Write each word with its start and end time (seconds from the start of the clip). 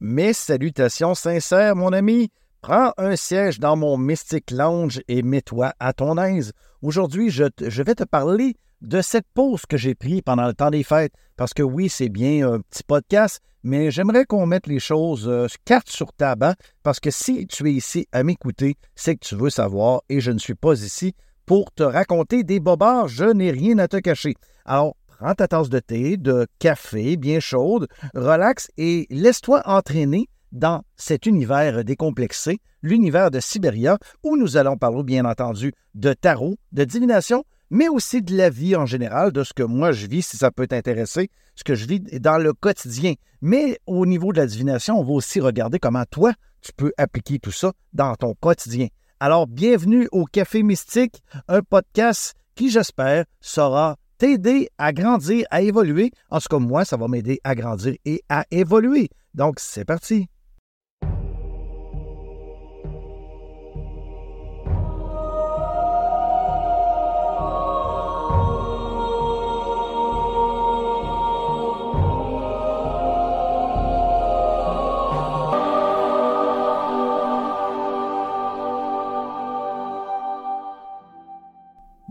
Mes 0.00 0.32
salutations 0.32 1.14
sincères, 1.14 1.76
mon 1.76 1.92
ami. 1.92 2.30
Prends 2.60 2.92
un 2.96 3.14
siège 3.14 3.60
dans 3.60 3.76
mon 3.76 3.96
Mystic 3.96 4.50
Lounge 4.50 5.02
et 5.06 5.22
mets-toi 5.22 5.74
à 5.78 5.92
ton 5.92 6.16
aise. 6.16 6.52
Aujourd'hui, 6.82 7.30
je, 7.30 7.82
vais 7.82 7.94
te 7.94 8.04
parler 8.04 8.56
de 8.80 9.02
cette 9.02 9.26
pause 9.34 9.66
que 9.68 9.76
j'ai 9.76 9.94
prise 9.94 10.22
pendant 10.24 10.46
le 10.46 10.54
temps 10.54 10.70
des 10.70 10.82
fêtes. 10.82 11.12
Parce 11.36 11.54
que 11.54 11.62
oui, 11.62 11.88
c'est 11.88 12.08
bien 12.08 12.50
un 12.50 12.60
petit 12.60 12.82
podcast, 12.82 13.40
mais 13.62 13.90
j'aimerais 13.90 14.24
qu'on 14.24 14.46
mette 14.46 14.66
les 14.66 14.78
choses 14.78 15.28
euh, 15.28 15.46
carte 15.64 15.90
sur 15.90 16.12
table. 16.12 16.46
Hein, 16.46 16.54
parce 16.82 17.00
que 17.00 17.10
si 17.10 17.46
tu 17.46 17.68
es 17.68 17.72
ici 17.74 18.06
à 18.12 18.22
m'écouter, 18.22 18.76
c'est 18.94 19.16
que 19.16 19.26
tu 19.26 19.36
veux 19.36 19.50
savoir 19.50 20.02
et 20.08 20.20
je 20.20 20.30
ne 20.30 20.38
suis 20.38 20.54
pas 20.54 20.82
ici 20.82 21.14
pour 21.46 21.70
te 21.70 21.82
raconter 21.82 22.44
des 22.44 22.60
bobards. 22.60 23.08
Je 23.08 23.26
n'ai 23.26 23.50
rien 23.50 23.78
à 23.78 23.88
te 23.88 23.98
cacher. 23.98 24.34
Alors, 24.64 24.96
Prends 25.24 25.34
ta 25.34 25.48
tasse 25.48 25.70
de 25.70 25.78
thé, 25.78 26.18
de 26.18 26.46
café 26.58 27.16
bien 27.16 27.40
chaude, 27.40 27.88
relax 28.14 28.70
et 28.76 29.06
laisse-toi 29.08 29.62
entraîner 29.64 30.28
dans 30.52 30.82
cet 30.96 31.24
univers 31.24 31.82
décomplexé, 31.82 32.58
l'univers 32.82 33.30
de 33.30 33.40
Sibéria, 33.40 33.96
où 34.22 34.36
nous 34.36 34.58
allons 34.58 34.76
parler 34.76 35.02
bien 35.02 35.24
entendu 35.24 35.72
de 35.94 36.12
tarot, 36.12 36.56
de 36.72 36.84
divination, 36.84 37.42
mais 37.70 37.88
aussi 37.88 38.20
de 38.20 38.36
la 38.36 38.50
vie 38.50 38.76
en 38.76 38.84
général, 38.84 39.32
de 39.32 39.44
ce 39.44 39.54
que 39.54 39.62
moi 39.62 39.92
je 39.92 40.08
vis, 40.08 40.20
si 40.20 40.36
ça 40.36 40.50
peut 40.50 40.66
t'intéresser, 40.66 41.30
ce 41.54 41.64
que 41.64 41.74
je 41.74 41.86
vis 41.86 42.00
dans 42.00 42.36
le 42.36 42.52
quotidien. 42.52 43.14
Mais 43.40 43.78
au 43.86 44.04
niveau 44.04 44.30
de 44.30 44.36
la 44.36 44.46
divination, 44.46 45.00
on 45.00 45.04
va 45.04 45.12
aussi 45.12 45.40
regarder 45.40 45.78
comment 45.78 46.04
toi, 46.04 46.34
tu 46.60 46.72
peux 46.76 46.92
appliquer 46.98 47.38
tout 47.38 47.50
ça 47.50 47.72
dans 47.94 48.14
ton 48.14 48.34
quotidien. 48.34 48.88
Alors, 49.20 49.46
bienvenue 49.46 50.06
au 50.12 50.26
Café 50.26 50.62
Mystique, 50.62 51.22
un 51.48 51.62
podcast 51.62 52.34
qui, 52.54 52.68
j'espère, 52.68 53.24
sera 53.40 53.96
t'aider 54.24 54.70
à 54.78 54.94
grandir, 54.94 55.44
à 55.50 55.60
évoluer. 55.60 56.10
En 56.30 56.38
tout 56.40 56.48
cas, 56.48 56.58
moi, 56.58 56.86
ça 56.86 56.96
va 56.96 57.08
m'aider 57.08 57.40
à 57.44 57.54
grandir 57.54 57.94
et 58.06 58.22
à 58.30 58.46
évoluer. 58.50 59.10
Donc, 59.34 59.56
c'est 59.60 59.84
parti. 59.84 60.28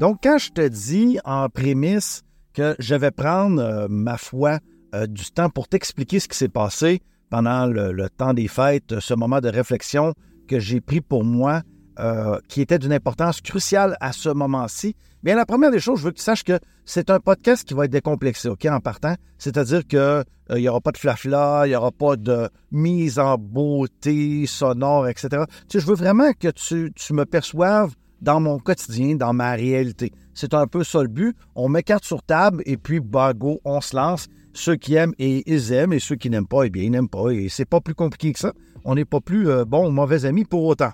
Donc, 0.03 0.17
quand 0.21 0.37
je 0.37 0.49
te 0.49 0.67
dis 0.67 1.17
en 1.23 1.47
prémisse 1.47 2.23
que 2.53 2.75
je 2.77 2.93
vais 2.93 3.11
prendre, 3.11 3.61
euh, 3.61 3.87
ma 3.89 4.17
foi, 4.17 4.59
euh, 4.93 5.07
du 5.07 5.31
temps 5.31 5.49
pour 5.49 5.69
t'expliquer 5.69 6.19
ce 6.19 6.27
qui 6.27 6.37
s'est 6.37 6.49
passé 6.49 7.01
pendant 7.29 7.67
le, 7.67 8.09
temps 8.09 8.33
des 8.33 8.49
fêtes, 8.49 8.99
ce 8.99 9.13
moment 9.13 9.39
de 9.39 9.47
réflexion 9.47 10.13
que 10.49 10.59
j'ai 10.59 10.81
pris 10.81 10.99
pour 10.99 11.23
moi, 11.23 11.61
euh, 12.01 12.37
qui 12.49 12.59
était 12.59 12.79
d'une 12.79 12.91
importance 12.91 13.39
cruciale 13.39 13.95
à 14.01 14.11
ce 14.11 14.27
moment-ci, 14.27 14.93
bien, 15.23 15.37
la 15.37 15.45
première 15.45 15.71
des 15.71 15.79
choses, 15.79 15.99
je 15.99 16.03
veux 16.03 16.11
que 16.11 16.17
tu 16.17 16.23
saches 16.23 16.43
que 16.43 16.59
c'est 16.83 17.09
un 17.09 17.21
podcast 17.21 17.65
qui 17.65 17.73
va 17.73 17.85
être 17.85 17.91
décomplexé, 17.91 18.49
OK, 18.49 18.65
en 18.65 18.81
partant. 18.81 19.15
C'est-à-dire 19.37 19.87
qu'il 19.87 20.25
n'y 20.53 20.67
aura 20.67 20.81
pas 20.81 20.91
de 20.91 20.97
flafla, 20.97 21.61
il 21.65 21.69
n'y 21.69 21.75
aura 21.77 21.93
pas 21.93 22.17
de 22.17 22.49
mise 22.71 23.19
en 23.19 23.37
beauté 23.37 24.47
sonore, 24.47 25.07
etc. 25.07 25.43
Je 25.73 25.79
veux 25.79 25.95
vraiment 25.95 26.33
que 26.37 26.49
tu, 26.49 26.91
tu 26.93 27.13
me 27.13 27.23
perçoives 27.23 27.93
dans 28.23 28.39
mon 28.39 28.57
quotidien, 28.57 29.15
dans 29.15 29.33
ma 29.33 29.51
réalité. 29.51 30.11
C'est 30.33 30.53
un 30.53 30.65
peu 30.65 30.83
ça 30.83 31.01
le 31.01 31.09
but. 31.09 31.35
On 31.55 31.69
met 31.69 31.83
carte 31.83 32.05
sur 32.05 32.23
table 32.23 32.63
et 32.65 32.77
puis, 32.77 32.99
bah, 32.99 33.33
go, 33.33 33.59
on 33.65 33.81
se 33.81 33.95
lance. 33.95 34.27
Ceux 34.53 34.75
qui 34.75 34.95
aiment, 34.95 35.13
et 35.19 35.43
ils 35.51 35.73
aiment, 35.73 35.93
et 35.93 35.99
ceux 35.99 36.15
qui 36.15 36.29
n'aiment 36.29 36.47
pas, 36.47 36.63
eh 36.63 36.69
bien, 36.69 36.83
ils 36.83 36.91
n'aiment 36.91 37.09
pas. 37.09 37.29
Et 37.29 37.49
c'est 37.49 37.65
pas 37.65 37.81
plus 37.81 37.95
compliqué 37.95 38.33
que 38.33 38.39
ça. 38.39 38.53
On 38.85 38.95
n'est 38.95 39.05
pas 39.05 39.19
plus 39.19 39.49
euh, 39.49 39.65
bon 39.65 39.87
ou 39.87 39.91
mauvais 39.91 40.25
amis 40.25 40.45
pour 40.45 40.63
autant. 40.63 40.91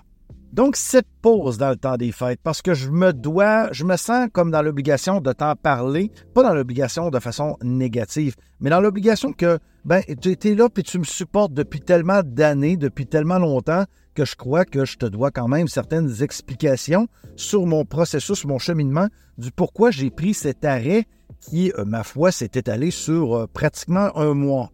Donc, 0.52 0.74
cette 0.74 1.06
pause 1.22 1.58
dans 1.58 1.70
le 1.70 1.76
temps 1.76 1.96
des 1.96 2.10
fêtes, 2.10 2.40
parce 2.42 2.60
que 2.60 2.74
je 2.74 2.90
me 2.90 3.12
dois, 3.12 3.70
je 3.70 3.84
me 3.84 3.96
sens 3.96 4.28
comme 4.32 4.50
dans 4.50 4.62
l'obligation 4.62 5.20
de 5.20 5.32
t'en 5.32 5.54
parler, 5.54 6.10
pas 6.34 6.42
dans 6.42 6.54
l'obligation 6.54 7.10
de 7.10 7.20
façon 7.20 7.56
négative, 7.62 8.34
mais 8.58 8.70
dans 8.70 8.80
l'obligation 8.80 9.32
que, 9.32 9.60
ben, 9.84 10.02
tu 10.20 10.30
étais 10.30 10.56
là 10.56 10.68
puis 10.68 10.82
tu 10.82 10.98
me 10.98 11.04
supportes 11.04 11.52
depuis 11.52 11.80
tellement 11.80 12.22
d'années, 12.24 12.76
depuis 12.76 13.06
tellement 13.06 13.38
longtemps, 13.38 13.84
je 14.24 14.36
crois 14.36 14.64
que 14.64 14.84
je 14.84 14.96
te 14.96 15.06
dois 15.06 15.30
quand 15.30 15.48
même 15.48 15.68
certaines 15.68 16.22
explications 16.22 17.08
sur 17.36 17.66
mon 17.66 17.84
processus, 17.84 18.44
mon 18.44 18.58
cheminement, 18.58 19.08
du 19.38 19.50
pourquoi 19.50 19.90
j'ai 19.90 20.10
pris 20.10 20.34
cet 20.34 20.64
arrêt 20.64 21.06
qui, 21.40 21.72
euh, 21.78 21.84
ma 21.84 22.02
foi, 22.02 22.32
s'est 22.32 22.50
étalé 22.54 22.90
sur 22.90 23.34
euh, 23.34 23.46
pratiquement 23.46 24.16
un 24.16 24.34
mois. 24.34 24.70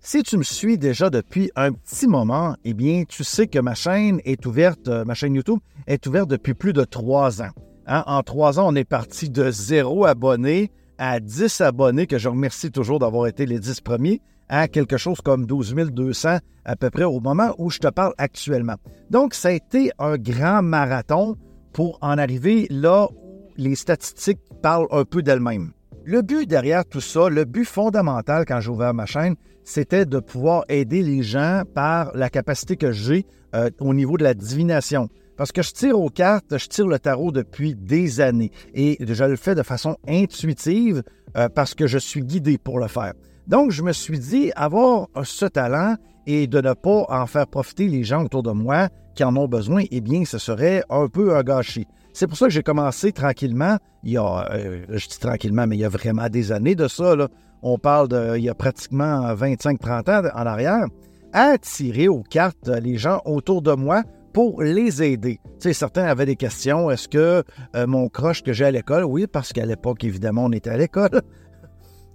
Si 0.00 0.22
tu 0.22 0.38
me 0.38 0.42
suis 0.42 0.78
déjà 0.78 1.10
depuis 1.10 1.50
un 1.56 1.72
petit 1.72 2.06
moment, 2.06 2.56
eh 2.64 2.74
bien, 2.74 3.04
tu 3.08 3.22
sais 3.24 3.46
que 3.46 3.58
ma 3.58 3.74
chaîne 3.74 4.20
est 4.24 4.46
ouverte, 4.46 4.88
euh, 4.88 5.04
ma 5.04 5.14
chaîne 5.14 5.34
YouTube 5.34 5.58
est 5.86 6.06
ouverte 6.06 6.28
depuis 6.28 6.54
plus 6.54 6.72
de 6.72 6.84
trois 6.84 7.42
ans. 7.42 7.50
Hein, 7.86 8.04
en 8.06 8.22
trois 8.22 8.58
ans, 8.58 8.72
on 8.72 8.74
est 8.74 8.84
parti 8.84 9.30
de 9.30 9.50
zéro 9.50 10.06
abonné 10.06 10.70
à 10.96 11.20
10 11.20 11.60
abonnés, 11.62 12.06
que 12.06 12.18
je 12.18 12.28
remercie 12.28 12.70
toujours 12.70 12.98
d'avoir 12.98 13.26
été 13.26 13.46
les 13.46 13.58
dix 13.58 13.80
premiers, 13.80 14.20
à 14.50 14.68
quelque 14.68 14.98
chose 14.98 15.20
comme 15.22 15.46
12 15.46 15.74
200 15.74 16.38
à 16.64 16.76
peu 16.76 16.90
près 16.90 17.04
au 17.04 17.20
moment 17.20 17.54
où 17.56 17.70
je 17.70 17.78
te 17.78 17.88
parle 17.88 18.12
actuellement. 18.18 18.76
Donc, 19.08 19.32
ça 19.32 19.48
a 19.48 19.52
été 19.52 19.90
un 19.98 20.18
grand 20.18 20.60
marathon 20.62 21.36
pour 21.72 21.98
en 22.02 22.18
arriver 22.18 22.66
là 22.68 23.08
où 23.10 23.48
les 23.56 23.76
statistiques 23.76 24.40
parlent 24.60 24.88
un 24.90 25.04
peu 25.04 25.22
d'elles-mêmes. 25.22 25.72
Le 26.04 26.22
but 26.22 26.48
derrière 26.48 26.84
tout 26.84 27.00
ça, 27.00 27.28
le 27.28 27.44
but 27.44 27.64
fondamental 27.64 28.44
quand 28.44 28.60
j'ai 28.60 28.70
ouvert 28.70 28.92
ma 28.92 29.06
chaîne, 29.06 29.36
c'était 29.64 30.06
de 30.06 30.18
pouvoir 30.18 30.64
aider 30.68 31.02
les 31.02 31.22
gens 31.22 31.62
par 31.74 32.10
la 32.16 32.28
capacité 32.28 32.76
que 32.76 32.90
j'ai 32.90 33.26
euh, 33.54 33.70
au 33.78 33.94
niveau 33.94 34.16
de 34.16 34.24
la 34.24 34.34
divination. 34.34 35.08
Parce 35.36 35.52
que 35.52 35.62
je 35.62 35.72
tire 35.72 35.98
aux 35.98 36.10
cartes, 36.10 36.58
je 36.58 36.66
tire 36.66 36.86
le 36.86 36.98
tarot 36.98 37.32
depuis 37.32 37.74
des 37.74 38.20
années 38.20 38.50
et 38.74 38.98
je 39.00 39.24
le 39.24 39.36
fais 39.36 39.54
de 39.54 39.62
façon 39.62 39.96
intuitive 40.08 41.02
euh, 41.36 41.48
parce 41.48 41.74
que 41.74 41.86
je 41.86 41.98
suis 41.98 42.22
guidé 42.22 42.58
pour 42.58 42.78
le 42.78 42.88
faire. 42.88 43.12
Donc, 43.50 43.72
je 43.72 43.82
me 43.82 43.92
suis 43.92 44.20
dit, 44.20 44.52
avoir 44.54 45.08
ce 45.24 45.44
talent 45.44 45.96
et 46.24 46.46
de 46.46 46.60
ne 46.60 46.72
pas 46.72 47.04
en 47.08 47.26
faire 47.26 47.48
profiter 47.48 47.88
les 47.88 48.04
gens 48.04 48.22
autour 48.22 48.44
de 48.44 48.52
moi 48.52 48.88
qui 49.16 49.24
en 49.24 49.34
ont 49.34 49.48
besoin, 49.48 49.82
eh 49.90 50.00
bien, 50.00 50.24
ce 50.24 50.38
serait 50.38 50.84
un 50.88 51.08
peu 51.08 51.36
un 51.36 51.42
gâchis. 51.42 51.88
C'est 52.12 52.28
pour 52.28 52.36
ça 52.36 52.46
que 52.46 52.52
j'ai 52.52 52.62
commencé 52.62 53.10
tranquillement, 53.10 53.76
il 54.04 54.12
y 54.12 54.16
a, 54.18 54.48
euh, 54.52 54.84
je 54.88 55.08
dis 55.08 55.18
tranquillement, 55.18 55.66
mais 55.66 55.76
il 55.76 55.80
y 55.80 55.84
a 55.84 55.88
vraiment 55.88 56.28
des 56.28 56.52
années 56.52 56.76
de 56.76 56.86
ça, 56.86 57.16
on 57.62 57.76
parle 57.76 58.06
de, 58.06 58.36
il 58.38 58.44
y 58.44 58.48
a 58.48 58.54
pratiquement 58.54 59.34
25-30 59.34 60.10
ans 60.10 60.30
en 60.32 60.46
arrière, 60.46 60.86
à 61.32 61.58
tirer 61.58 62.06
aux 62.06 62.22
cartes 62.22 62.68
les 62.68 62.98
gens 62.98 63.20
autour 63.24 63.62
de 63.62 63.72
moi 63.72 64.04
pour 64.32 64.62
les 64.62 65.02
aider. 65.02 65.40
Tu 65.60 65.74
certains 65.74 66.04
avaient 66.04 66.26
des 66.26 66.36
questions. 66.36 66.88
Est-ce 66.88 67.08
que 67.08 67.42
euh, 67.74 67.86
mon 67.88 68.08
croche 68.08 68.44
que 68.44 68.52
j'ai 68.52 68.66
à 68.66 68.70
l'école, 68.70 69.04
oui, 69.04 69.26
parce 69.26 69.52
qu'à 69.52 69.66
l'époque, 69.66 70.04
évidemment, 70.04 70.44
on 70.44 70.52
était 70.52 70.70
à 70.70 70.76
l'école, 70.76 71.22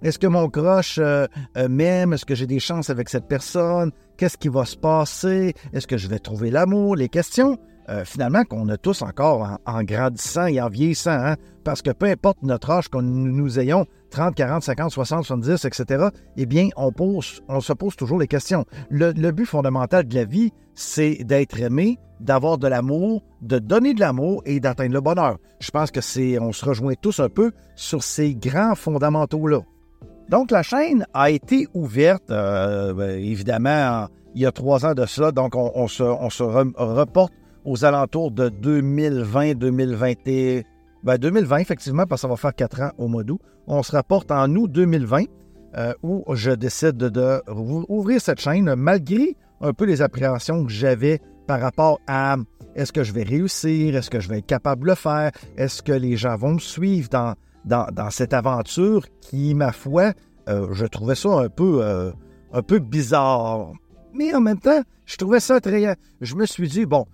est-ce 0.02 0.18
que 0.18 0.26
mon 0.26 0.48
croche 0.48 0.98
euh, 0.98 1.26
euh, 1.56 1.68
m'aime? 1.68 2.12
Est-ce 2.12 2.26
que 2.26 2.34
j'ai 2.34 2.46
des 2.46 2.60
chances 2.60 2.90
avec 2.90 3.08
cette 3.08 3.26
personne? 3.26 3.92
Qu'est-ce 4.16 4.36
qui 4.36 4.48
va 4.48 4.64
se 4.64 4.76
passer? 4.76 5.54
Est-ce 5.72 5.86
que 5.86 5.96
je 5.96 6.08
vais 6.08 6.18
trouver 6.18 6.50
l'amour? 6.50 6.96
Les 6.96 7.08
questions, 7.08 7.58
euh, 7.88 8.04
finalement, 8.04 8.44
qu'on 8.44 8.68
a 8.68 8.76
tous 8.76 9.02
encore 9.02 9.58
en, 9.64 9.82
grandissant 9.84 10.46
et 10.46 10.60
en 10.60 10.68
vieillissant, 10.68 11.18
hein? 11.18 11.36
parce 11.64 11.80
que 11.80 11.90
peu 11.90 12.06
importe 12.06 12.42
notre 12.42 12.70
âge, 12.70 12.88
que 12.88 12.98
nous 12.98 13.58
ayons 13.58 13.86
30, 14.10 14.34
40, 14.34 14.62
50, 14.62 14.90
60, 14.90 15.24
70, 15.24 15.64
etc., 15.64 16.08
eh 16.36 16.46
bien, 16.46 16.68
on, 16.76 16.92
pose, 16.92 17.42
on 17.48 17.60
se 17.60 17.72
pose 17.72 17.96
toujours 17.96 18.18
les 18.18 18.28
questions. 18.28 18.66
Le, 18.90 19.12
le 19.12 19.32
but 19.32 19.46
fondamental 19.46 20.06
de 20.06 20.14
la 20.14 20.24
vie, 20.24 20.52
c'est 20.74 21.24
d'être 21.24 21.58
aimé, 21.58 21.98
d'avoir 22.20 22.58
de 22.58 22.68
l'amour, 22.68 23.22
de 23.40 23.58
donner 23.58 23.94
de 23.94 24.00
l'amour 24.00 24.42
et 24.44 24.60
d'atteindre 24.60 24.92
le 24.92 25.00
bonheur. 25.00 25.38
Je 25.60 25.70
pense 25.70 25.90
que 25.90 26.02
c'est, 26.02 26.38
on 26.38 26.52
se 26.52 26.64
rejoint 26.64 26.94
tous 27.00 27.20
un 27.20 27.30
peu 27.30 27.52
sur 27.76 28.02
ces 28.02 28.34
grands 28.34 28.74
fondamentaux-là. 28.74 29.60
Donc, 30.28 30.50
la 30.50 30.62
chaîne 30.62 31.06
a 31.14 31.30
été 31.30 31.68
ouverte, 31.72 32.30
euh, 32.30 32.92
ben, 32.92 33.18
évidemment, 33.20 34.08
il 34.34 34.42
y 34.42 34.46
a 34.46 34.50
trois 34.50 34.84
ans 34.84 34.94
de 34.94 35.06
cela. 35.06 35.30
Donc, 35.30 35.54
on, 35.54 35.86
se, 35.86 36.02
reporte 36.02 37.32
aux 37.64 37.84
alentours 37.84 38.32
de 38.32 38.48
2020-2021. 38.48 40.64
Ben, 41.04 41.18
2020, 41.18 41.58
effectivement, 41.58 42.06
parce 42.06 42.22
que 42.22 42.22
ça 42.22 42.28
va 42.28 42.34
faire 42.36 42.54
quatre 42.54 42.82
ans 42.82 42.90
au 42.98 43.06
mois 43.06 43.22
d'août. 43.22 43.40
On 43.68 43.84
se 43.84 43.92
rapporte 43.92 44.32
en 44.32 44.52
août 44.56 44.72
2020, 44.72 45.26
euh, 45.76 45.92
où 46.02 46.24
je 46.34 46.50
décide 46.50 46.96
de, 46.96 47.40
ouvrir 47.88 48.20
cette 48.20 48.40
chaîne, 48.40 48.74
malgré 48.74 49.36
un 49.60 49.72
peu 49.72 49.84
les 49.84 50.02
appréhensions 50.02 50.64
que 50.64 50.72
j'avais 50.72 51.20
par 51.46 51.60
rapport 51.60 52.00
à 52.08 52.34
est-ce 52.74 52.92
que 52.92 53.04
je 53.04 53.12
vais 53.12 53.22
réussir, 53.22 53.94
est-ce 53.96 54.10
que 54.10 54.18
je 54.18 54.28
vais 54.28 54.38
être 54.38 54.46
capable 54.46 54.82
de 54.82 54.88
le 54.88 54.96
faire, 54.96 55.30
est-ce 55.56 55.82
que 55.82 55.92
les 55.92 56.16
gens 56.16 56.34
vont 56.36 56.54
me 56.54 56.58
suivre 56.58 57.08
dans, 57.08 57.34
dans, 57.66 58.10
cette 58.10 58.32
aventure 58.32 59.06
qui, 59.20 59.54
ma 59.54 59.72
foi, 59.72 60.12
euh, 60.48 60.68
je 60.72 60.86
trouvais 60.86 61.16
ça 61.16 61.30
un 61.40 61.48
peu, 61.48 61.80
euh, 61.82 62.12
un 62.52 62.62
peu 62.62 62.78
bizarre. 62.78 63.72
Mais 64.14 64.34
en 64.34 64.40
même 64.40 64.60
temps, 64.60 64.82
je 65.04 65.16
trouvais 65.16 65.40
ça 65.40 65.60
très... 65.60 65.96
Je 66.20 66.34
me 66.36 66.46
suis 66.46 66.68
dit, 66.68 66.86
bon, 66.86 67.06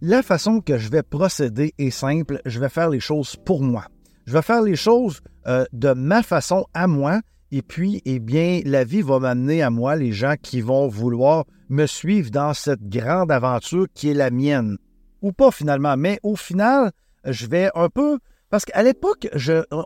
la 0.00 0.22
façon 0.22 0.60
que 0.60 0.78
je 0.78 0.90
vais 0.90 1.02
procéder 1.02 1.72
est 1.78 1.90
simple, 1.90 2.40
je 2.44 2.58
vais 2.58 2.68
faire 2.68 2.90
les 2.90 3.00
choses 3.00 3.36
pour 3.36 3.62
moi. 3.62 3.84
Je 4.26 4.32
vais 4.32 4.42
faire 4.42 4.62
les 4.62 4.76
choses 4.76 5.20
euh, 5.46 5.64
de 5.72 5.92
ma 5.92 6.22
façon 6.22 6.66
à 6.74 6.86
moi 6.86 7.20
Et 7.50 7.62
puis, 7.62 8.02
eh 8.04 8.18
bien, 8.18 8.60
la 8.64 8.84
vie 8.84 9.02
va 9.02 9.18
m'amener 9.18 9.62
à 9.62 9.70
moi 9.70 9.94
les 9.96 10.12
gens 10.12 10.34
qui 10.40 10.60
vont 10.60 10.88
vouloir 10.88 11.44
me 11.68 11.86
suivre 11.86 12.30
dans 12.30 12.54
cette 12.54 12.88
grande 12.88 13.30
aventure 13.30 13.86
qui 13.94 14.10
est 14.10 14.14
la 14.14 14.30
mienne. 14.30 14.76
Ou 15.22 15.32
pas 15.32 15.50
finalement, 15.50 15.96
mais 15.96 16.18
au 16.22 16.34
final, 16.34 16.90
je 17.24 17.46
vais 17.46 17.70
un 17.74 17.88
peu 17.88 18.18
parce 18.52 18.66
qu'à 18.66 18.82
l'époque, 18.82 19.30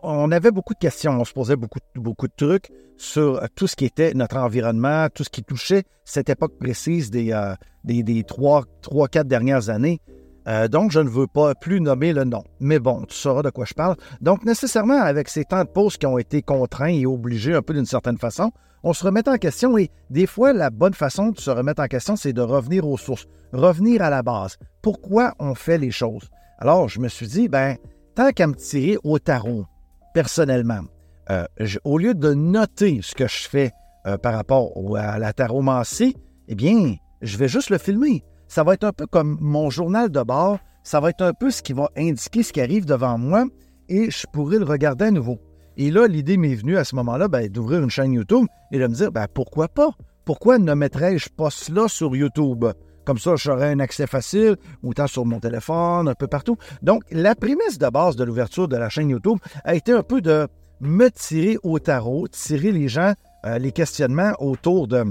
on 0.03 0.29
avait 0.29 0.51
beaucoup 0.51 0.73
de 0.73 0.79
questions, 0.79 1.13
on 1.13 1.23
se 1.23 1.31
posait 1.31 1.55
beaucoup, 1.55 1.79
de 1.79 2.33
trucs 2.35 2.69
sur 2.97 3.41
tout 3.55 3.65
ce 3.65 3.77
qui 3.77 3.85
était 3.85 4.13
notre 4.13 4.35
environnement, 4.35 5.07
tout 5.07 5.23
ce 5.23 5.29
qui 5.29 5.41
touchait 5.41 5.83
cette 6.03 6.27
époque 6.27 6.59
précise 6.59 7.09
des, 7.09 7.31
euh, 7.31 7.55
des, 7.85 8.25
trois, 8.25 8.65
trois, 8.81 9.07
quatre 9.07 9.29
dernières 9.29 9.69
années. 9.69 10.01
Euh, 10.49 10.67
donc, 10.67 10.91
je 10.91 10.99
ne 10.99 11.07
veux 11.07 11.27
pas 11.27 11.55
plus 11.55 11.79
nommer 11.79 12.11
le 12.11 12.25
nom. 12.25 12.43
Mais 12.59 12.77
bon, 12.79 13.05
tu 13.05 13.15
sauras 13.15 13.41
de 13.41 13.51
quoi 13.51 13.63
je 13.63 13.73
parle. 13.73 13.95
Donc, 14.19 14.43
nécessairement, 14.43 15.01
avec 15.01 15.29
ces 15.29 15.45
temps 15.45 15.63
de 15.63 15.69
pause 15.69 15.95
qui 15.95 16.05
ont 16.05 16.17
été 16.17 16.41
contraints 16.41 16.87
et 16.87 17.05
obligés 17.05 17.53
un 17.53 17.61
peu 17.61 17.73
d'une 17.73 17.85
certaine 17.85 18.17
façon, 18.17 18.51
on 18.83 18.91
se 18.91 19.05
remet 19.05 19.29
en 19.29 19.37
question 19.37 19.77
et 19.77 19.89
des 20.09 20.27
fois, 20.27 20.51
la 20.51 20.71
bonne 20.71 20.93
façon 20.93 21.29
de 21.29 21.39
se 21.39 21.51
remettre 21.51 21.81
en 21.81 21.87
question, 21.87 22.17
c'est 22.17 22.33
de 22.33 22.41
revenir 22.41 22.85
aux 22.85 22.97
sources, 22.97 23.27
revenir 23.53 24.01
à 24.01 24.09
la 24.09 24.23
base. 24.23 24.57
Pourquoi 24.81 25.35
on 25.39 25.55
fait 25.55 25.77
les 25.77 25.91
choses? 25.91 26.29
Alors, 26.59 26.89
je 26.89 26.99
me 26.99 27.07
suis 27.07 27.27
dit, 27.27 27.47
ben, 27.47 27.77
tant 28.17 28.31
qu'à 28.31 28.47
me 28.47 28.55
tirer 28.55 28.97
au 29.03 29.19
tarot, 29.19 29.67
personnellement, 30.15 30.81
euh, 31.29 31.45
au 31.83 31.99
lieu 31.99 32.15
de 32.15 32.33
noter 32.33 33.01
ce 33.03 33.13
que 33.13 33.27
je 33.27 33.47
fais 33.47 33.71
euh, 34.07 34.17
par 34.17 34.33
rapport 34.33 34.71
à 34.97 35.19
la 35.19 35.33
taromancie, 35.33 36.15
eh 36.47 36.55
bien, 36.55 36.95
je 37.21 37.37
vais 37.37 37.47
juste 37.47 37.69
le 37.69 37.77
filmer. 37.77 38.23
Ça 38.47 38.63
va 38.63 38.73
être 38.73 38.85
un 38.85 38.91
peu 38.91 39.05
comme 39.05 39.37
mon 39.39 39.69
journal 39.69 40.09
de 40.09 40.23
bord. 40.23 40.57
Ça 40.81 40.99
va 40.99 41.11
être 41.11 41.21
un 41.21 41.33
peu 41.33 41.51
ce 41.51 41.61
qui 41.61 41.73
va 41.73 41.91
indiquer 41.95 42.41
ce 42.41 42.51
qui 42.51 42.59
arrive 42.59 42.85
devant 42.85 43.19
moi 43.19 43.45
et 43.87 44.09
je 44.09 44.25
pourrais 44.33 44.57
le 44.57 44.65
regarder 44.65 45.05
à 45.05 45.11
nouveau. 45.11 45.37
Et 45.75 45.91
là, 45.91 46.07
l'idée 46.07 46.37
m'est 46.37 46.55
venue 46.55 46.75
à 46.75 46.85
ce 46.85 46.95
moment-là 46.95 47.27
ben, 47.27 47.47
d'ouvrir 47.47 47.83
une 47.83 47.91
chaîne 47.91 48.13
YouTube 48.13 48.47
et 48.71 48.79
de 48.79 48.87
me 48.87 48.95
dire 48.95 49.11
ben, 49.11 49.27
pourquoi 49.31 49.67
pas? 49.67 49.91
Pourquoi 50.25 50.57
ne 50.57 50.73
mettrais-je 50.73 51.29
pas 51.29 51.51
cela 51.51 51.87
sur 51.87 52.15
YouTube? 52.15 52.65
Comme 53.07 53.19
ça, 53.19 53.37
j'aurais 53.37 53.71
un 53.71 53.79
accès 53.79 54.05
facile, 54.05 54.57
autant 54.83 55.07
sur 55.07 55.25
mon 55.25 55.39
téléphone, 55.39 56.09
un 56.09 56.13
peu 56.13 56.27
partout. 56.27 56.57
Donc, 56.81 57.03
la 57.09 57.35
prémisse 57.35 57.77
de 57.77 57.87
base 57.87 58.17
de 58.17 58.25
l'ouverture 58.25 58.67
de 58.67 58.75
la 58.75 58.89
chaîne 58.89 59.07
YouTube 59.07 59.37
a 59.63 59.75
été 59.75 59.93
un 59.93 60.03
peu 60.03 60.19
de 60.19 60.45
me 60.81 61.07
tirer 61.09 61.57
au 61.63 61.79
tarot, 61.79 62.27
tirer 62.27 62.73
les 62.73 62.89
gens, 62.89 63.13
euh, 63.45 63.59
les 63.59 63.71
questionnements 63.71 64.33
autour 64.39 64.89
de, 64.89 65.05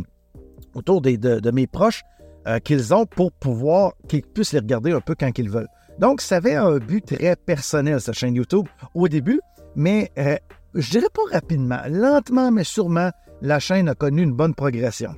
autour 0.74 1.00
mes 1.54 1.66
proches 1.66 2.02
euh, 2.46 2.58
qu'ils 2.58 2.92
ont 2.92 3.06
pour 3.06 3.32
pouvoir 3.32 3.94
qu'ils 4.08 4.20
puissent 4.20 4.52
les 4.52 4.58
regarder 4.58 4.92
un 4.92 5.00
peu 5.00 5.14
quand 5.18 5.30
ils 5.38 5.48
veulent. 5.48 5.70
Donc, 5.98 6.20
ça 6.20 6.36
avait 6.36 6.54
un 6.54 6.76
but 6.76 7.02
très 7.02 7.34
personnel, 7.34 7.98
cette 8.02 8.16
chaîne 8.16 8.34
YouTube, 8.34 8.66
au 8.94 9.08
début, 9.08 9.40
mais 9.74 10.12
euh, 10.18 10.36
je 10.74 10.90
dirais 10.90 11.08
pas 11.14 11.22
rapidement, 11.32 11.80
lentement 11.88 12.52
mais 12.52 12.64
sûrement, 12.64 13.08
la 13.40 13.58
chaîne 13.58 13.88
a 13.88 13.94
connu 13.94 14.20
une 14.20 14.34
bonne 14.34 14.54
progression. 14.54 15.14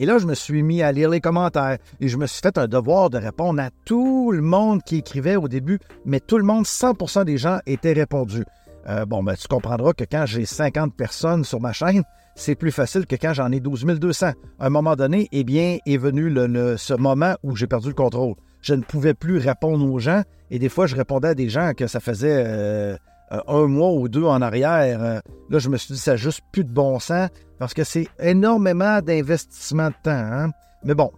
Et 0.00 0.06
là, 0.06 0.18
je 0.18 0.26
me 0.26 0.34
suis 0.34 0.62
mis 0.62 0.80
à 0.80 0.92
lire 0.92 1.10
les 1.10 1.20
commentaires 1.20 1.76
et 1.98 2.06
je 2.06 2.16
me 2.18 2.28
suis 2.28 2.40
fait 2.40 2.56
un 2.56 2.68
devoir 2.68 3.10
de 3.10 3.18
répondre 3.18 3.60
à 3.60 3.70
tout 3.84 4.30
le 4.30 4.42
monde 4.42 4.80
qui 4.84 4.98
écrivait 4.98 5.34
au 5.34 5.48
début, 5.48 5.80
mais 6.04 6.20
tout 6.20 6.38
le 6.38 6.44
monde, 6.44 6.66
100% 6.66 7.24
des 7.24 7.36
gens 7.36 7.58
étaient 7.66 7.94
répondus. 7.94 8.44
Euh, 8.88 9.04
bon, 9.06 9.24
ben, 9.24 9.34
tu 9.34 9.48
comprendras 9.48 9.94
que 9.94 10.04
quand 10.04 10.24
j'ai 10.24 10.46
50 10.46 10.94
personnes 10.94 11.42
sur 11.42 11.60
ma 11.60 11.72
chaîne, 11.72 12.04
c'est 12.36 12.54
plus 12.54 12.70
facile 12.70 13.06
que 13.06 13.16
quand 13.16 13.32
j'en 13.32 13.50
ai 13.50 13.58
12 13.58 13.84
200. 13.84 14.26
À 14.60 14.66
un 14.66 14.70
moment 14.70 14.94
donné, 14.94 15.26
eh 15.32 15.42
bien, 15.42 15.78
est 15.84 15.96
venu 15.96 16.32
ce 16.76 16.94
moment 16.94 17.34
où 17.42 17.56
j'ai 17.56 17.66
perdu 17.66 17.88
le 17.88 17.94
contrôle. 17.94 18.36
Je 18.62 18.74
ne 18.74 18.82
pouvais 18.82 19.14
plus 19.14 19.38
répondre 19.38 19.84
aux 19.84 19.98
gens 19.98 20.22
et 20.52 20.60
des 20.60 20.68
fois, 20.68 20.86
je 20.86 20.94
répondais 20.94 21.28
à 21.28 21.34
des 21.34 21.48
gens 21.48 21.72
que 21.76 21.88
ça 21.88 21.98
faisait 21.98 22.44
euh, 22.46 22.96
euh, 23.32 23.40
un 23.46 23.66
mois 23.66 23.92
ou 23.92 24.08
deux 24.08 24.24
en 24.24 24.40
arrière. 24.42 25.02
Euh, 25.02 25.20
là, 25.50 25.58
je 25.58 25.68
me 25.68 25.76
suis 25.76 25.94
dit, 25.94 26.00
ça 26.00 26.12
n'a 26.12 26.16
juste 26.16 26.40
plus 26.52 26.64
de 26.64 26.70
bon 26.70 26.98
sens 26.98 27.28
parce 27.58 27.74
que 27.74 27.84
c'est 27.84 28.08
énormément 28.18 29.00
d'investissement 29.00 29.88
de 29.88 29.94
temps. 30.02 30.10
Hein. 30.10 30.50
Mais 30.84 30.94
bon, 30.94 31.10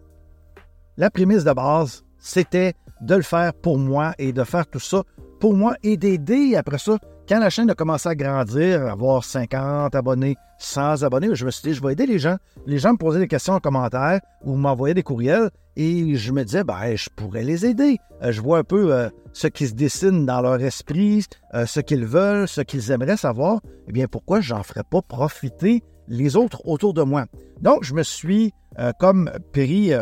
la 0.96 1.10
prémisse 1.10 1.44
de 1.44 1.52
base, 1.52 2.04
c'était 2.18 2.74
de 3.00 3.14
le 3.14 3.22
faire 3.22 3.54
pour 3.54 3.78
moi 3.78 4.14
et 4.18 4.32
de 4.32 4.44
faire 4.44 4.66
tout 4.66 4.80
ça 4.80 5.02
pour 5.38 5.54
moi 5.54 5.74
et 5.82 5.96
d'aider 5.96 6.54
après 6.56 6.78
ça 6.78 6.98
quand 7.30 7.38
la 7.38 7.48
chaîne 7.48 7.70
a 7.70 7.76
commencé 7.76 8.08
à 8.08 8.16
grandir, 8.16 8.88
avoir 8.88 9.22
50 9.22 9.94
abonnés, 9.94 10.34
100 10.58 11.04
abonnés, 11.04 11.32
je 11.36 11.46
me 11.46 11.52
suis 11.52 11.68
dit, 11.68 11.74
je 11.76 11.80
vais 11.80 11.92
aider 11.92 12.04
les 12.04 12.18
gens. 12.18 12.36
Les 12.66 12.78
gens 12.78 12.90
me 12.90 12.96
posaient 12.96 13.20
des 13.20 13.28
questions 13.28 13.52
en 13.54 13.60
commentaire 13.60 14.18
ou 14.44 14.56
m'envoyaient 14.56 14.94
des 14.94 15.04
courriels 15.04 15.48
et 15.76 16.16
je 16.16 16.32
me 16.32 16.42
disais, 16.42 16.64
ben, 16.64 16.96
je 16.96 17.08
pourrais 17.14 17.44
les 17.44 17.64
aider. 17.64 17.98
Euh, 18.24 18.32
je 18.32 18.40
vois 18.40 18.58
un 18.58 18.64
peu 18.64 18.92
euh, 18.92 19.08
ce 19.32 19.46
qui 19.46 19.68
se 19.68 19.74
dessine 19.74 20.26
dans 20.26 20.40
leur 20.40 20.60
esprit, 20.60 21.24
euh, 21.54 21.66
ce 21.66 21.78
qu'ils 21.78 22.04
veulent, 22.04 22.48
ce 22.48 22.62
qu'ils 22.62 22.90
aimeraient 22.90 23.16
savoir. 23.16 23.60
Eh 23.86 23.92
bien, 23.92 24.08
pourquoi 24.08 24.40
j'en 24.40 24.64
ferais 24.64 24.82
pas 24.82 25.00
profiter 25.00 25.84
les 26.08 26.34
autres 26.34 26.66
autour 26.66 26.94
de 26.94 27.02
moi? 27.02 27.26
Donc, 27.60 27.84
je 27.84 27.94
me 27.94 28.02
suis 28.02 28.52
comme 28.98 29.30
pris, 29.52 29.92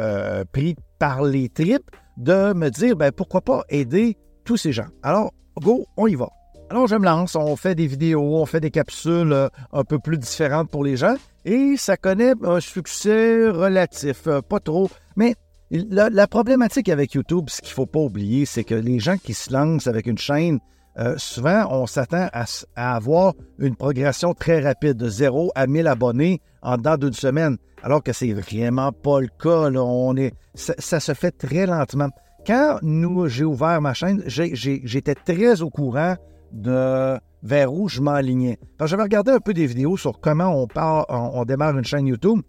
pris 0.52 0.76
par 0.98 1.22
les 1.24 1.50
tripes 1.50 1.90
de 2.16 2.54
me 2.54 2.70
dire, 2.70 2.96
ben, 2.96 3.12
pourquoi 3.12 3.42
pas 3.42 3.64
aider 3.68 4.16
tous 4.44 4.56
ces 4.56 4.72
gens. 4.72 4.88
Alors, 5.02 5.34
go, 5.60 5.84
on 5.98 6.06
y 6.06 6.14
va. 6.14 6.28
Alors, 6.70 6.86
je 6.86 6.96
me 6.96 7.04
lance, 7.06 7.34
on 7.34 7.56
fait 7.56 7.74
des 7.74 7.86
vidéos, 7.86 8.36
on 8.36 8.44
fait 8.44 8.60
des 8.60 8.70
capsules 8.70 9.32
euh, 9.32 9.48
un 9.72 9.84
peu 9.84 9.98
plus 9.98 10.18
différentes 10.18 10.70
pour 10.70 10.84
les 10.84 10.96
gens 10.96 11.14
et 11.46 11.76
ça 11.78 11.96
connaît 11.96 12.34
un 12.44 12.60
succès 12.60 13.48
relatif, 13.48 14.26
euh, 14.26 14.42
pas 14.42 14.60
trop. 14.60 14.90
Mais 15.16 15.34
la, 15.70 16.26
problématique 16.26 16.90
avec 16.90 17.14
YouTube, 17.14 17.46
ce 17.48 17.62
qu'il 17.62 17.70
ne 17.70 17.74
faut 17.74 17.86
pas 17.86 18.00
oublier, 18.00 18.44
c'est 18.44 18.64
que 18.64 18.74
les 18.74 18.98
gens 18.98 19.16
qui 19.16 19.32
se 19.32 19.50
lancent 19.50 19.86
avec 19.86 20.06
une 20.06 20.18
chaîne, 20.18 20.58
euh, 20.98 21.14
souvent, 21.16 21.66
on 21.70 21.86
s'attend 21.86 22.28
à, 22.34 22.44
avoir 22.76 23.32
une 23.58 23.74
progression 23.74 24.34
très 24.34 24.60
rapide, 24.60 24.98
de 24.98 25.08
0 25.08 25.50
à 25.54 25.66
1000 25.66 25.86
abonnés 25.86 26.42
en 26.60 26.76
dedans 26.76 26.98
d'une 26.98 27.14
semaine, 27.14 27.56
alors 27.82 28.02
que 28.02 28.12
c'est 28.12 28.34
vraiment 28.34 28.92
pas 28.92 29.20
le 29.20 29.28
cas. 29.28 29.70
On 29.70 30.14
est, 30.18 30.34
ça, 30.54 31.00
se 31.00 31.14
fait 31.14 31.30
très 31.30 31.64
lentement. 31.64 32.10
Quand 32.46 32.78
nous, 32.82 33.26
j'ai 33.28 33.44
ouvert 33.44 33.80
ma 33.80 33.94
chaîne, 33.94 34.22
j'étais 34.26 35.14
très 35.14 35.62
au 35.62 35.70
courant 35.70 36.16
de 36.52 37.18
vers 37.42 37.72
où 37.72 37.88
je 37.88 38.00
m'alignais. 38.00 38.58
J'avais 38.84 39.02
regardé 39.02 39.32
un 39.32 39.40
peu 39.40 39.54
des 39.54 39.66
vidéos 39.66 39.96
sur 39.96 40.20
comment 40.20 40.60
on, 40.60 40.66
part, 40.66 41.06
on, 41.08 41.44
démarre 41.44 41.76
une 41.76 41.84
chaîne 41.84 42.06
YouTube 42.06 42.40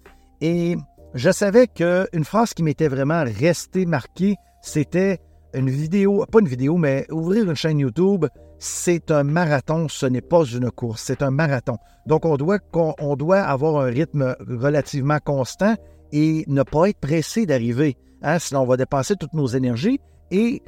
et 0.41 0.75
je 1.13 1.31
savais 1.31 1.67
qu'une 1.67 2.23
phrase 2.23 2.53
qui 2.53 2.63
m'était 2.63 2.87
vraiment 2.87 3.23
restée 3.23 3.85
marquée, 3.85 4.35
c'était 4.61 5.19
une 5.53 5.69
vidéo, 5.69 6.25
pas 6.31 6.39
une 6.39 6.47
vidéo, 6.47 6.77
mais 6.77 7.05
ouvrir 7.11 7.49
une 7.49 7.55
chaîne 7.55 7.79
YouTube, 7.79 8.25
c'est 8.59 9.09
un 9.09 9.23
marathon, 9.23 9.87
ce 9.87 10.05
n'est 10.05 10.21
pas 10.21 10.43
une 10.43 10.69
course, 10.69 11.03
c'est 11.03 11.21
un 11.21 11.31
marathon. 11.31 11.77
Donc 12.05 12.25
on 12.25 12.37
doit, 12.37 12.59
on 12.99 13.15
doit 13.15 13.39
avoir 13.39 13.83
un 13.83 13.89
rythme 13.89 14.35
relativement 14.47 15.17
constant 15.23 15.75
et 16.11 16.43
ne 16.47 16.63
pas 16.63 16.89
être 16.89 16.99
pressé 16.99 17.45
d'arriver. 17.45 17.95
Hein, 18.21 18.39
sinon, 18.39 18.61
on 18.61 18.65
va 18.65 18.77
dépenser 18.77 19.15
toutes 19.15 19.33
nos 19.33 19.47
énergies 19.47 19.99
et 20.31 20.61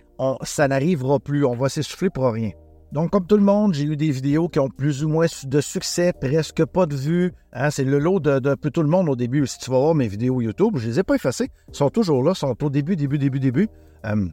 ça 0.43 0.67
n'arrivera 0.67 1.19
plus. 1.19 1.45
On 1.45 1.55
va 1.55 1.69
s'essouffler 1.69 2.09
pour 2.09 2.31
rien. 2.31 2.51
Donc, 2.91 3.11
comme 3.11 3.25
tout 3.25 3.37
le 3.37 3.43
monde, 3.43 3.73
j'ai 3.73 3.85
eu 3.85 3.95
des 3.95 4.11
vidéos 4.11 4.49
qui 4.49 4.59
ont 4.59 4.67
plus 4.67 5.05
ou 5.05 5.09
moins 5.09 5.27
de 5.45 5.61
succès, 5.61 6.11
presque 6.11 6.65
pas 6.65 6.85
de 6.85 6.95
vues. 6.95 7.31
Hein, 7.53 7.69
c'est 7.69 7.85
le 7.85 7.99
lot 7.99 8.19
peu 8.19 8.69
tout 8.69 8.81
le 8.81 8.89
monde 8.89 9.07
au 9.07 9.15
début. 9.15 9.47
Si 9.47 9.59
tu 9.59 9.71
vas 9.71 9.79
voir 9.79 9.95
mes 9.95 10.09
vidéos 10.09 10.41
YouTube, 10.41 10.73
je 10.75 10.87
ne 10.87 10.91
les 10.91 10.99
ai 10.99 11.03
pas 11.03 11.15
effacées. 11.15 11.49
Ils 11.69 11.75
sont 11.75 11.89
toujours 11.89 12.21
là, 12.21 12.33
sont 12.33 12.55
au 12.61 12.69
début, 12.69 12.97
début, 12.97 13.17
début, 13.17 13.39
début. 13.39 13.69
Euh, 14.05 14.27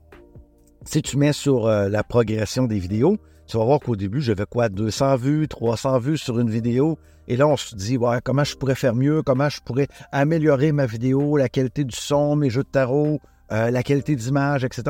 si 0.85 1.03
tu 1.03 1.17
mets 1.19 1.33
sur 1.33 1.67
euh, 1.67 1.89
la 1.89 2.03
progression 2.03 2.65
des 2.65 2.81
vidéos, 2.81 3.19
tu 3.47 3.57
vas 3.57 3.65
voir 3.65 3.79
qu'au 3.79 3.95
début, 3.95 4.21
j'avais 4.21 4.45
quoi, 4.45 4.69
200 4.69 5.17
vues, 5.17 5.47
300 5.47 5.99
vues 6.01 6.19
sur 6.19 6.41
une 6.41 6.51
vidéo. 6.51 6.99
Et 7.29 7.37
là, 7.37 7.47
on 7.47 7.57
se 7.57 7.77
dit, 7.77 7.97
ouais, 7.97 8.19
comment 8.25 8.43
je 8.43 8.57
pourrais 8.57 8.75
faire 8.75 8.95
mieux, 8.95 9.23
comment 9.23 9.49
je 9.49 9.61
pourrais 9.61 9.87
améliorer 10.11 10.73
ma 10.73 10.87
vidéo, 10.87 11.37
la 11.37 11.49
qualité 11.49 11.85
du 11.85 11.95
son, 11.95 12.35
mes 12.35 12.51
jeux 12.51 12.65
de 12.65 12.69
tarot, 12.69 13.21
euh, 13.53 13.71
la 13.71 13.83
qualité 13.83 14.15
d'image, 14.15 14.65
etc. 14.65 14.83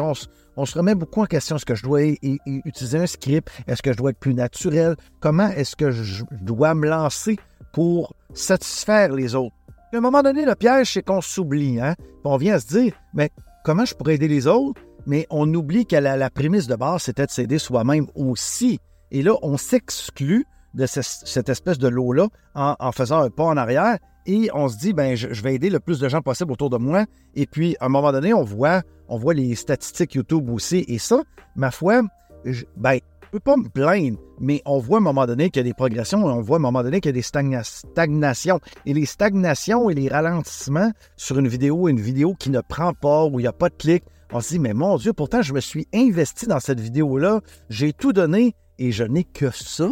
On, 0.56 0.64
se 0.64 0.78
remet 0.78 0.94
beaucoup 0.94 1.22
en 1.22 1.26
question. 1.26 1.56
Est-ce 1.56 1.66
que 1.66 1.74
je 1.74 1.82
dois 1.84 2.02
utiliser 2.02 2.98
un 2.98 3.06
script? 3.06 3.48
Est-ce 3.66 3.82
que 3.82 3.92
je 3.92 3.96
dois 3.96 4.10
être 4.10 4.18
plus 4.18 4.34
naturel? 4.34 4.96
Comment 5.20 5.48
est-ce 5.48 5.76
que 5.76 5.90
je 5.90 6.24
dois 6.40 6.74
me 6.74 6.88
lancer 6.88 7.38
pour 7.72 8.14
satisfaire 8.34 9.12
les 9.12 9.34
autres? 9.34 9.54
à 9.92 9.96
un 9.96 10.00
moment 10.00 10.22
donné, 10.22 10.44
le 10.44 10.54
piège, 10.54 10.92
c'est 10.92 11.02
qu'on 11.02 11.20
s'oublie. 11.20 11.80
Hein? 11.80 11.94
On 12.24 12.36
vient 12.36 12.56
à 12.56 12.60
se 12.60 12.66
dire, 12.66 12.92
mais 13.14 13.30
comment 13.64 13.84
je 13.84 13.94
pourrais 13.94 14.16
aider 14.16 14.28
les 14.28 14.46
autres? 14.46 14.80
Mais 15.06 15.26
on 15.30 15.52
oublie 15.54 15.86
que 15.86 15.96
la, 15.96 16.28
prémisse 16.28 16.66
de 16.66 16.76
base, 16.76 17.04
c'était 17.04 17.24
de 17.24 17.30
s'aider 17.30 17.58
soi-même 17.58 18.06
aussi. 18.14 18.78
Et 19.10 19.22
là, 19.22 19.32
on 19.42 19.56
s'exclut 19.56 20.44
de 20.74 20.84
cette 20.86 21.48
espèce 21.48 21.78
de 21.78 21.88
lot-là 21.88 22.28
en, 22.54 22.92
faisant 22.92 23.20
un 23.22 23.30
pas 23.30 23.44
en 23.44 23.56
arrière 23.56 23.96
et 24.28 24.50
on 24.52 24.68
se 24.68 24.76
dit, 24.76 24.92
ben, 24.92 25.16
je, 25.16 25.42
vais 25.42 25.54
aider 25.54 25.70
le 25.70 25.80
plus 25.80 25.98
de 25.98 26.08
gens 26.08 26.20
possible 26.20 26.52
autour 26.52 26.68
de 26.68 26.76
moi. 26.76 27.06
Et 27.34 27.46
puis, 27.46 27.76
à 27.80 27.86
un 27.86 27.88
moment 27.88 28.12
donné, 28.12 28.34
on 28.34 28.44
voit, 28.44 28.82
on 29.08 29.16
voit 29.16 29.32
les 29.32 29.54
statistiques 29.54 30.14
YouTube 30.14 30.50
aussi. 30.50 30.84
Et 30.86 30.98
ça, 30.98 31.22
ma 31.56 31.70
foi, 31.70 32.02
je, 32.44 32.64
ben, 32.76 32.98
peux 33.32 33.40
pas 33.40 33.56
me 33.56 33.68
plaindre, 33.70 34.18
mais 34.38 34.60
on 34.66 34.80
voit 34.80 34.98
à 34.98 35.00
un 35.00 35.04
moment 35.04 35.26
donné 35.26 35.48
qu'il 35.48 35.60
y 35.60 35.64
a 35.66 35.68
des 35.68 35.74
progressions 35.74 36.24
on 36.24 36.40
voit 36.42 36.56
à 36.56 36.60
un 36.60 36.62
moment 36.62 36.82
donné 36.82 37.00
qu'il 37.00 37.08
y 37.08 37.12
a 37.12 37.12
des 37.12 37.22
stagnations. 37.22 38.60
Et 38.84 38.92
les 38.92 39.06
stagnations 39.06 39.88
et 39.88 39.94
les 39.94 40.08
ralentissements 40.08 40.92
sur 41.16 41.38
une 41.38 41.48
vidéo, 41.48 41.88
une 41.88 42.00
vidéo 42.00 42.34
qui 42.34 42.50
ne 42.50 42.60
prend 42.60 42.92
pas, 42.92 43.24
où 43.24 43.40
il 43.40 43.44
n'y 43.44 43.48
a 43.48 43.52
pas 43.52 43.70
de 43.70 43.76
clic, 43.76 44.04
on 44.30 44.42
se 44.42 44.50
dit, 44.50 44.58
mais 44.58 44.74
mon 44.74 44.98
Dieu, 44.98 45.14
pourtant, 45.14 45.40
je 45.40 45.54
me 45.54 45.60
suis 45.60 45.88
investi 45.94 46.46
dans 46.46 46.60
cette 46.60 46.80
vidéo-là, 46.80 47.40
j'ai 47.70 47.94
tout 47.94 48.12
donné 48.12 48.54
et 48.78 48.92
je 48.92 49.04
n'ai 49.04 49.24
que 49.24 49.50
ça. 49.50 49.88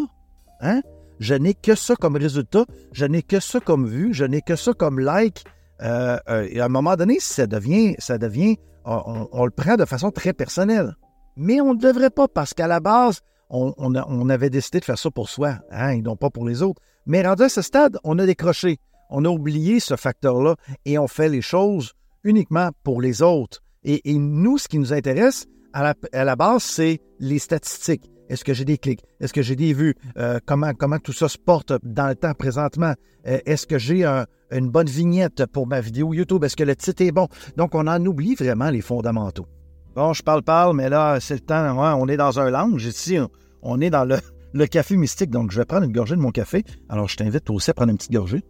Hein? 0.60 0.82
Je 1.18 1.34
n'ai 1.34 1.54
que 1.54 1.74
ça 1.74 1.96
comme 1.96 2.16
résultat, 2.16 2.64
je 2.92 3.06
n'ai 3.06 3.22
que 3.22 3.40
ça 3.40 3.60
comme 3.60 3.86
vue, 3.86 4.12
je 4.12 4.24
n'ai 4.24 4.42
que 4.42 4.56
ça 4.56 4.72
comme 4.72 5.00
like. 5.00 5.44
Euh, 5.82 6.18
euh, 6.28 6.48
et 6.50 6.60
à 6.60 6.66
un 6.66 6.68
moment 6.68 6.96
donné, 6.96 7.18
ça 7.20 7.46
devient, 7.46 7.94
ça 7.98 8.18
devient, 8.18 8.56
on, 8.84 9.44
le 9.44 9.50
prend 9.50 9.76
de 9.76 9.84
façon 9.84 10.10
très 10.10 10.32
personnelle. 10.32 10.94
Mais 11.36 11.60
on 11.60 11.74
ne 11.74 11.78
devrait 11.78 12.10
pas 12.10 12.28
parce 12.28 12.54
qu'à 12.54 12.66
la 12.66 12.80
base, 12.80 13.20
on, 13.50 14.28
avait 14.28 14.50
décidé 14.50 14.80
de 14.80 14.84
faire 14.84 14.98
ça 14.98 15.10
pour 15.10 15.28
soi, 15.28 15.58
hein, 15.70 15.90
et 15.90 16.02
non 16.02 16.16
pas 16.16 16.30
pour 16.30 16.46
les 16.46 16.62
autres. 16.62 16.80
Mais 17.06 17.22
rendu 17.26 17.44
à 17.44 17.48
ce 17.48 17.62
stade, 17.62 17.98
on 18.04 18.18
a 18.18 18.26
décroché. 18.26 18.78
On 19.10 19.24
a 19.24 19.28
oublié 19.28 19.78
ce 19.78 19.94
facteur-là 19.94 20.56
et 20.84 20.98
on 20.98 21.06
fait 21.06 21.28
les 21.28 21.42
choses 21.42 21.92
uniquement 22.24 22.70
pour 22.82 23.00
les 23.00 23.22
autres. 23.22 23.62
Et, 23.84 24.18
nous, 24.18 24.58
ce 24.58 24.66
qui 24.66 24.80
nous 24.80 24.92
intéresse 24.92 25.46
à 25.72 25.94
la, 26.12 26.36
base, 26.36 26.64
c'est 26.64 27.00
les 27.20 27.38
statistiques. 27.38 28.10
Est-ce 28.28 28.44
que 28.44 28.54
j'ai 28.54 28.64
des 28.64 28.78
clics? 28.78 29.04
Est-ce 29.20 29.32
que 29.32 29.42
j'ai 29.42 29.56
des 29.56 29.72
vues? 29.72 29.94
Euh, 30.18 30.38
comment, 30.44 30.72
comment 30.74 30.98
tout 30.98 31.12
ça 31.12 31.28
se 31.28 31.38
porte 31.38 31.72
dans 31.82 32.08
le 32.08 32.14
temps 32.14 32.34
présentement? 32.34 32.94
Euh, 33.26 33.38
est-ce 33.46 33.66
que 33.66 33.78
j'ai 33.78 34.04
une 34.50 34.68
bonne 34.68 34.88
vignette 34.88 35.46
pour 35.46 35.66
ma 35.66 35.80
vidéo 35.80 36.12
YouTube? 36.12 36.44
Est-ce 36.44 36.56
que 36.56 36.64
le 36.64 36.76
titre 36.76 37.02
est 37.02 37.12
bon? 37.12 37.28
Donc, 37.56 37.74
on 37.74 37.86
en 37.86 38.04
oublie 38.04 38.34
vraiment 38.34 38.70
les 38.70 38.80
fondamentaux. 38.80 39.46
Bon, 39.94 40.12
je 40.12 40.22
parle, 40.22 40.42
parle, 40.42 40.76
mais 40.76 40.88
là, 40.88 41.18
c'est 41.20 41.34
le 41.34 41.40
temps. 41.40 41.78
on 41.78 42.08
est 42.08 42.16
dans 42.16 42.38
un 42.38 42.50
lounge 42.50 42.84
ici. 42.84 43.18
On 43.62 43.80
est 43.80 43.90
dans 43.90 44.04
le, 44.04 44.16
le 44.52 44.66
café 44.66 44.96
mystique. 44.96 45.30
Donc, 45.30 45.50
je 45.52 45.58
vais 45.58 45.64
prendre 45.64 45.84
une 45.84 45.92
gorgée 45.92 46.16
de 46.16 46.20
mon 46.20 46.30
café. 46.32 46.64
Alors, 46.88 47.08
je 47.08 47.16
t'invite 47.16 47.48
aussi 47.50 47.70
à 47.70 47.74
prendre 47.74 47.90
une 47.90 47.96
petite 47.96 48.12
gorgée. 48.12 48.42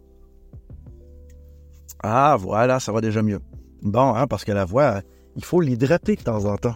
Ah, 2.03 2.35
voilà, 2.39 2.79
ça 2.79 2.91
va 2.91 3.01
déjà 3.01 3.21
mieux. 3.21 3.39
Bon, 3.81 4.13
hein, 4.15 4.27
parce 4.27 4.43
que 4.43 4.51
la 4.51 4.65
voix, 4.65 5.01
il 5.35 5.45
faut 5.45 5.61
l'hydrater 5.61 6.15
de 6.15 6.21
temps 6.21 6.45
en 6.45 6.57
temps. 6.57 6.75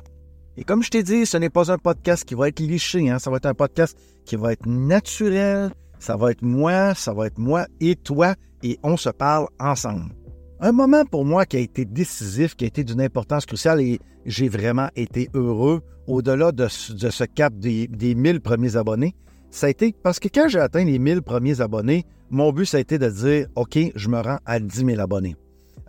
Et 0.57 0.63
comme 0.63 0.83
je 0.83 0.89
t'ai 0.89 1.03
dit, 1.03 1.25
ce 1.25 1.37
n'est 1.37 1.49
pas 1.49 1.71
un 1.71 1.77
podcast 1.77 2.25
qui 2.25 2.35
va 2.35 2.49
être 2.49 2.59
liché, 2.59 3.09
hein, 3.09 3.19
ça 3.19 3.29
va 3.31 3.37
être 3.37 3.45
un 3.45 3.53
podcast 3.53 3.97
qui 4.25 4.35
va 4.35 4.51
être 4.51 4.65
naturel, 4.65 5.71
ça 5.99 6.17
va 6.17 6.31
être 6.31 6.41
moi, 6.41 6.93
ça 6.93 7.13
va 7.13 7.27
être 7.27 7.37
moi 7.37 7.67
et 7.79 7.95
toi, 7.95 8.35
et 8.63 8.77
on 8.83 8.97
se 8.97 9.09
parle 9.09 9.47
ensemble. 9.59 10.11
Un 10.59 10.73
moment 10.73 11.05
pour 11.05 11.25
moi 11.25 11.45
qui 11.45 11.57
a 11.57 11.61
été 11.61 11.85
décisif, 11.85 12.55
qui 12.55 12.65
a 12.65 12.67
été 12.67 12.83
d'une 12.83 13.01
importance 13.01 13.45
cruciale, 13.45 13.81
et 13.81 13.99
j'ai 14.25 14.49
vraiment 14.49 14.89
été 14.95 15.29
heureux 15.33 15.81
au-delà 16.07 16.51
de, 16.51 16.67
ce 16.67 17.23
cap 17.23 17.53
des, 17.55 17.87
des 17.87 18.13
1000 18.13 18.41
premiers 18.41 18.75
abonnés, 18.75 19.15
ça 19.49 19.67
a 19.67 19.69
été 19.69 19.93
parce 20.03 20.19
que 20.19 20.27
quand 20.27 20.47
j'ai 20.47 20.59
atteint 20.59 20.83
les 20.83 20.99
1000 20.99 21.21
premiers 21.21 21.61
abonnés, 21.61 22.05
mon 22.29 22.51
but, 22.51 22.65
ça 22.65 22.77
a 22.77 22.79
été 22.79 22.97
de 22.97 23.09
dire, 23.09 23.47
OK, 23.55 23.77
je 23.93 24.09
me 24.09 24.19
rends 24.19 24.39
à 24.45 24.59
10 24.59 24.85
000 24.85 24.99
abonnés. 24.99 25.35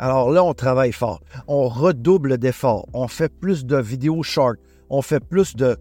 Alors 0.02 0.32
là, 0.32 0.42
on 0.42 0.52
travaille 0.52 0.90
fort. 0.90 1.20
On 1.46 1.68
redouble 1.68 2.36
d'efforts. 2.36 2.88
On 2.92 3.06
fait 3.06 3.28
plus 3.32 3.64
de 3.64 3.76
vidéos 3.76 4.24
short. 4.24 4.56
On 4.90 5.00
fait 5.00 5.20
plus 5.20 5.54
de, 5.54 5.76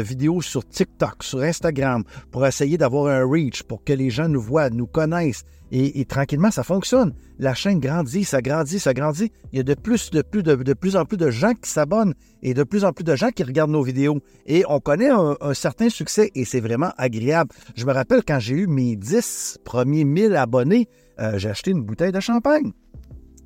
vidéos 0.00 0.40
sur 0.42 0.64
TikTok, 0.64 1.24
sur 1.24 1.40
Instagram, 1.40 2.04
pour 2.30 2.46
essayer 2.46 2.78
d'avoir 2.78 3.08
un 3.08 3.28
reach, 3.28 3.64
pour 3.64 3.82
que 3.82 3.92
les 3.92 4.10
gens 4.10 4.28
nous 4.28 4.40
voient, 4.40 4.70
nous 4.70 4.86
connaissent. 4.86 5.42
Et, 5.72 6.04
tranquillement, 6.04 6.52
ça 6.52 6.62
fonctionne. 6.62 7.14
La 7.40 7.52
chaîne 7.52 7.80
grandit, 7.80 8.22
ça 8.22 8.42
grandit, 8.42 8.78
ça 8.78 8.94
grandit. 8.94 9.32
Il 9.52 9.56
y 9.56 9.60
a 9.60 9.64
de, 9.64 9.74
plus 9.74 10.08
en 10.94 11.04
plus 11.04 11.16
de 11.16 11.30
gens 11.30 11.52
qui 11.54 11.68
s'abonnent 11.68 12.14
et 12.44 12.54
de 12.54 12.62
plus 12.62 12.84
en 12.84 12.92
plus 12.92 13.02
de 13.02 13.16
gens 13.16 13.30
qui 13.30 13.42
regardent 13.42 13.72
nos 13.72 13.82
vidéos. 13.82 14.20
Et 14.46 14.62
on 14.68 14.78
connaît 14.78 15.10
un, 15.10 15.54
certain 15.54 15.88
succès 15.88 16.30
et 16.36 16.44
c'est 16.44 16.60
vraiment 16.60 16.92
agréable. 16.96 17.50
Je 17.74 17.84
me 17.86 17.92
rappelle 17.92 18.22
quand 18.24 18.38
j'ai 18.38 18.54
eu 18.54 18.66
mes 18.68 18.94
10 18.94 19.58
premiers 19.64 20.04
1000 20.04 20.36
abonnés, 20.36 20.88
euh, 21.18 21.36
j'ai 21.38 21.50
acheté 21.50 21.72
une 21.72 21.82
bouteille 21.82 22.12
de 22.12 22.20
champagne. 22.20 22.72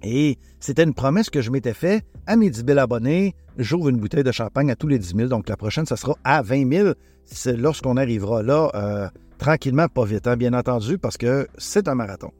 Et 0.02 0.38
c'était 0.60 0.84
une 0.84 0.94
promesse 0.94 1.30
que 1.30 1.40
je 1.40 1.50
m'étais 1.50 1.74
fait 1.74 2.02
à 2.26 2.36
mes 2.36 2.50
10 2.50 2.64
000 2.66 2.78
abonnés. 2.78 3.34
J'ouvre 3.58 3.88
une 3.88 3.98
bouteille 3.98 4.24
de 4.24 4.32
champagne 4.32 4.70
à 4.70 4.76
tous 4.76 4.88
les 4.88 4.98
10 4.98 5.14
000. 5.16 5.28
Donc 5.28 5.48
la 5.48 5.56
prochaine, 5.56 5.86
ça 5.86 5.96
sera 5.96 6.16
à 6.24 6.42
20 6.42 6.70
000. 6.72 6.92
C'est 7.24 7.56
lorsqu'on 7.56 7.96
arrivera 7.96 8.42
là, 8.42 8.70
euh, 8.74 9.08
tranquillement, 9.38 9.88
pas 9.88 10.04
vite, 10.04 10.26
hein, 10.26 10.36
bien 10.36 10.54
entendu, 10.54 10.98
parce 10.98 11.16
que 11.16 11.46
c'est 11.58 11.88
un 11.88 11.94
marathon. 11.94 12.30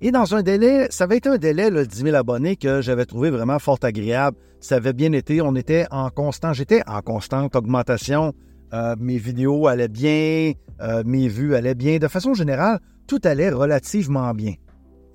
Et 0.00 0.10
dans 0.10 0.34
un 0.34 0.42
délai, 0.42 0.88
ça 0.90 1.04
avait 1.04 1.18
été 1.18 1.28
un 1.28 1.38
délai, 1.38 1.70
le 1.70 1.86
10 1.86 2.02
000 2.02 2.16
abonnés, 2.16 2.56
que 2.56 2.80
j'avais 2.80 3.04
trouvé 3.04 3.30
vraiment 3.30 3.60
fort 3.60 3.78
agréable. 3.82 4.36
Ça 4.60 4.76
avait 4.76 4.92
bien 4.92 5.12
été. 5.12 5.40
On 5.40 5.54
était 5.54 5.86
en 5.90 6.10
constant, 6.10 6.52
j'étais 6.52 6.82
en 6.88 7.00
constante 7.02 7.54
augmentation. 7.54 8.32
Euh, 8.74 8.96
mes 8.98 9.18
vidéos 9.18 9.68
allaient 9.68 9.88
bien, 9.88 10.52
euh, 10.80 11.02
mes 11.06 11.28
vues 11.28 11.54
allaient 11.54 11.74
bien. 11.74 11.98
De 11.98 12.08
façon 12.08 12.34
générale, 12.34 12.80
tout 13.06 13.20
allait 13.24 13.50
relativement 13.50 14.32
bien. 14.32 14.54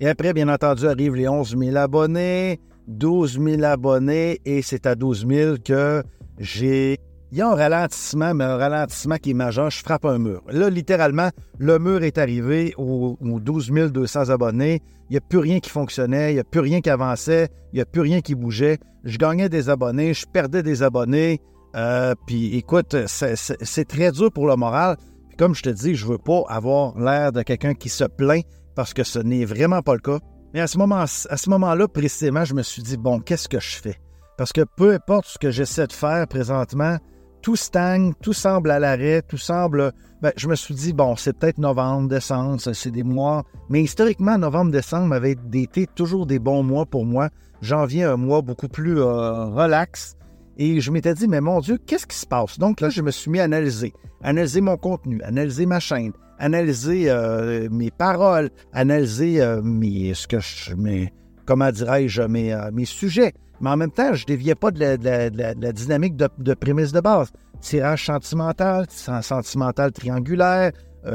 Et 0.00 0.08
après, 0.08 0.32
bien 0.32 0.48
entendu, 0.48 0.86
arrivent 0.86 1.16
les 1.16 1.28
11 1.28 1.56
000 1.58 1.76
abonnés, 1.76 2.60
12 2.86 3.40
000 3.40 3.62
abonnés, 3.64 4.40
et 4.44 4.62
c'est 4.62 4.86
à 4.86 4.94
12 4.94 5.26
000 5.28 5.56
que 5.64 6.02
j'ai... 6.38 6.98
Il 7.30 7.36
y 7.36 7.42
a 7.42 7.50
un 7.50 7.54
ralentissement, 7.54 8.32
mais 8.32 8.44
un 8.44 8.56
ralentissement 8.56 9.16
qui 9.16 9.32
est 9.32 9.34
majeur. 9.34 9.70
Je 9.70 9.80
frappe 9.80 10.06
un 10.06 10.18
mur. 10.18 10.42
Là, 10.48 10.70
littéralement, 10.70 11.28
le 11.58 11.78
mur 11.78 12.02
est 12.02 12.16
arrivé 12.16 12.72
aux, 12.78 13.18
12 13.20 13.70
200 13.92 14.30
abonnés. 14.30 14.80
Il 15.10 15.12
n'y 15.12 15.18
a 15.18 15.20
plus 15.20 15.38
rien 15.38 15.60
qui 15.60 15.68
fonctionnait, 15.68 16.32
il 16.32 16.34
n'y 16.34 16.40
a 16.40 16.44
plus 16.44 16.60
rien 16.60 16.80
qui 16.80 16.88
avançait, 16.88 17.48
il 17.72 17.76
n'y 17.76 17.82
a 17.82 17.84
plus 17.84 18.00
rien 18.00 18.22
qui 18.22 18.34
bougeait. 18.34 18.78
Je 19.04 19.18
gagnais 19.18 19.50
des 19.50 19.68
abonnés, 19.68 20.14
je 20.14 20.24
perdais 20.26 20.62
des 20.62 20.82
abonnés. 20.82 21.40
Euh, 21.76 22.14
puis 22.26 22.56
écoute, 22.56 22.96
c'est 23.06 23.88
très 23.88 24.10
dur 24.10 24.32
pour 24.32 24.46
le 24.46 24.56
moral. 24.56 24.96
Puis 25.28 25.36
comme 25.36 25.54
je 25.54 25.62
te 25.62 25.70
dis, 25.70 25.96
je 25.96 26.06
veux 26.06 26.18
pas 26.18 26.44
avoir 26.48 26.98
l'air 26.98 27.32
de 27.32 27.42
quelqu'un 27.42 27.74
qui 27.74 27.90
se 27.90 28.04
plaint 28.04 28.44
parce 28.78 28.94
que 28.94 29.02
ce 29.02 29.18
n'est 29.18 29.44
vraiment 29.44 29.82
pas 29.82 29.94
le 29.94 29.98
cas. 29.98 30.20
Mais 30.54 30.60
à 30.60 30.68
ce 30.68 30.78
moment-là, 30.78 31.88
précisément, 31.88 32.44
je 32.44 32.54
me 32.54 32.62
suis 32.62 32.80
dit, 32.80 32.96
bon, 32.96 33.18
qu'est-ce 33.18 33.48
que 33.48 33.58
je 33.58 33.74
fais? 33.74 33.96
Parce 34.36 34.52
que 34.52 34.60
peu 34.76 34.92
importe 34.92 35.26
ce 35.26 35.36
que 35.36 35.50
j'essaie 35.50 35.88
de 35.88 35.92
faire 35.92 36.28
présentement, 36.28 36.96
tout 37.42 37.56
stagne, 37.56 38.12
tout 38.22 38.32
semble 38.32 38.70
à 38.70 38.78
l'arrêt, 38.78 39.22
tout 39.22 39.36
semble. 39.36 39.90
Ben, 40.22 40.30
je 40.36 40.46
me 40.46 40.54
suis 40.54 40.76
dit, 40.76 40.92
bon, 40.92 41.16
c'est 41.16 41.36
peut-être 41.36 41.58
novembre, 41.58 42.08
décembre, 42.08 42.60
c'est 42.72 42.92
des 42.92 43.02
mois. 43.02 43.42
Mais 43.68 43.82
historiquement, 43.82 44.38
novembre, 44.38 44.70
décembre 44.70 45.12
avaient 45.12 45.34
été 45.54 45.88
toujours 45.88 46.26
des 46.26 46.38
bons 46.38 46.62
mois 46.62 46.86
pour 46.86 47.04
moi. 47.04 47.30
Janvier, 47.60 48.04
un 48.04 48.16
mois 48.16 48.42
beaucoup 48.42 48.68
plus 48.68 49.00
euh, 49.00 49.46
relax. 49.46 50.14
Et 50.56 50.80
je 50.80 50.92
m'étais 50.92 51.14
dit, 51.14 51.26
mais 51.26 51.40
mon 51.40 51.58
Dieu, 51.58 51.78
qu'est-ce 51.84 52.06
qui 52.06 52.16
se 52.16 52.26
passe? 52.26 52.60
Donc 52.60 52.80
là, 52.80 52.90
je 52.90 53.02
me 53.02 53.10
suis 53.10 53.28
mis 53.28 53.40
à 53.40 53.44
analyser. 53.44 53.92
Analyser 54.22 54.60
mon 54.60 54.76
contenu, 54.76 55.20
analyser 55.24 55.66
ma 55.66 55.80
chaîne, 55.80 56.12
analyser 56.38 57.10
euh, 57.10 57.68
mes 57.70 57.90
paroles, 57.90 58.50
analyser 58.72 59.42
euh, 59.42 59.60
mes, 59.62 60.14
ce 60.14 60.26
que 60.26 60.40
je, 60.40 60.74
mes, 60.74 61.12
comment 61.44 61.70
dirais-je, 61.70 62.22
mes, 62.22 62.52
euh, 62.52 62.70
mes 62.72 62.84
sujets. 62.84 63.32
Mais 63.60 63.70
en 63.70 63.76
même 63.76 63.90
temps, 63.90 64.14
je 64.14 64.22
ne 64.22 64.26
déviais 64.26 64.54
pas 64.54 64.70
de 64.70 64.78
la, 64.80 65.72
dynamique 65.72 66.16
de, 66.16 66.28
de, 66.38 66.54
prémisse 66.54 66.92
de 66.92 67.00
base. 67.00 67.32
Tirage 67.60 68.06
sentimental, 68.06 68.86
sentimental 68.88 69.90
triangulaire, 69.90 70.70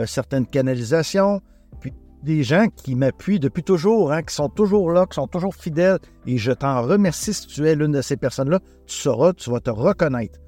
certaines 0.06 0.46
canalisations, 0.46 1.40
puis 1.80 1.94
des 2.22 2.44
gens 2.44 2.68
qui 2.68 2.96
m'appuient 2.96 3.40
depuis 3.40 3.64
toujours, 3.64 4.12
hein, 4.12 4.24
qui 4.24 4.36
sont 4.36 4.50
toujours 4.50 4.92
là, 4.92 5.06
qui 5.06 5.16
sont 5.16 5.28
toujours 5.28 5.56
fidèles. 5.56 6.00
Et 6.28 6.38
je 6.38 6.52
t'en 6.52 6.82
remercie 6.82 7.34
si 7.34 7.48
tu 7.48 7.66
es 7.66 7.76
l'une 7.76 7.94
de 7.94 8.02
ces 8.02 8.18
personnes-là. 8.18 8.60
Tu 8.88 8.96
sauras, 8.96 9.32
tu 9.32 9.50
vas 9.50 9.62
te 9.62 9.70
reconnaître. 9.70 10.40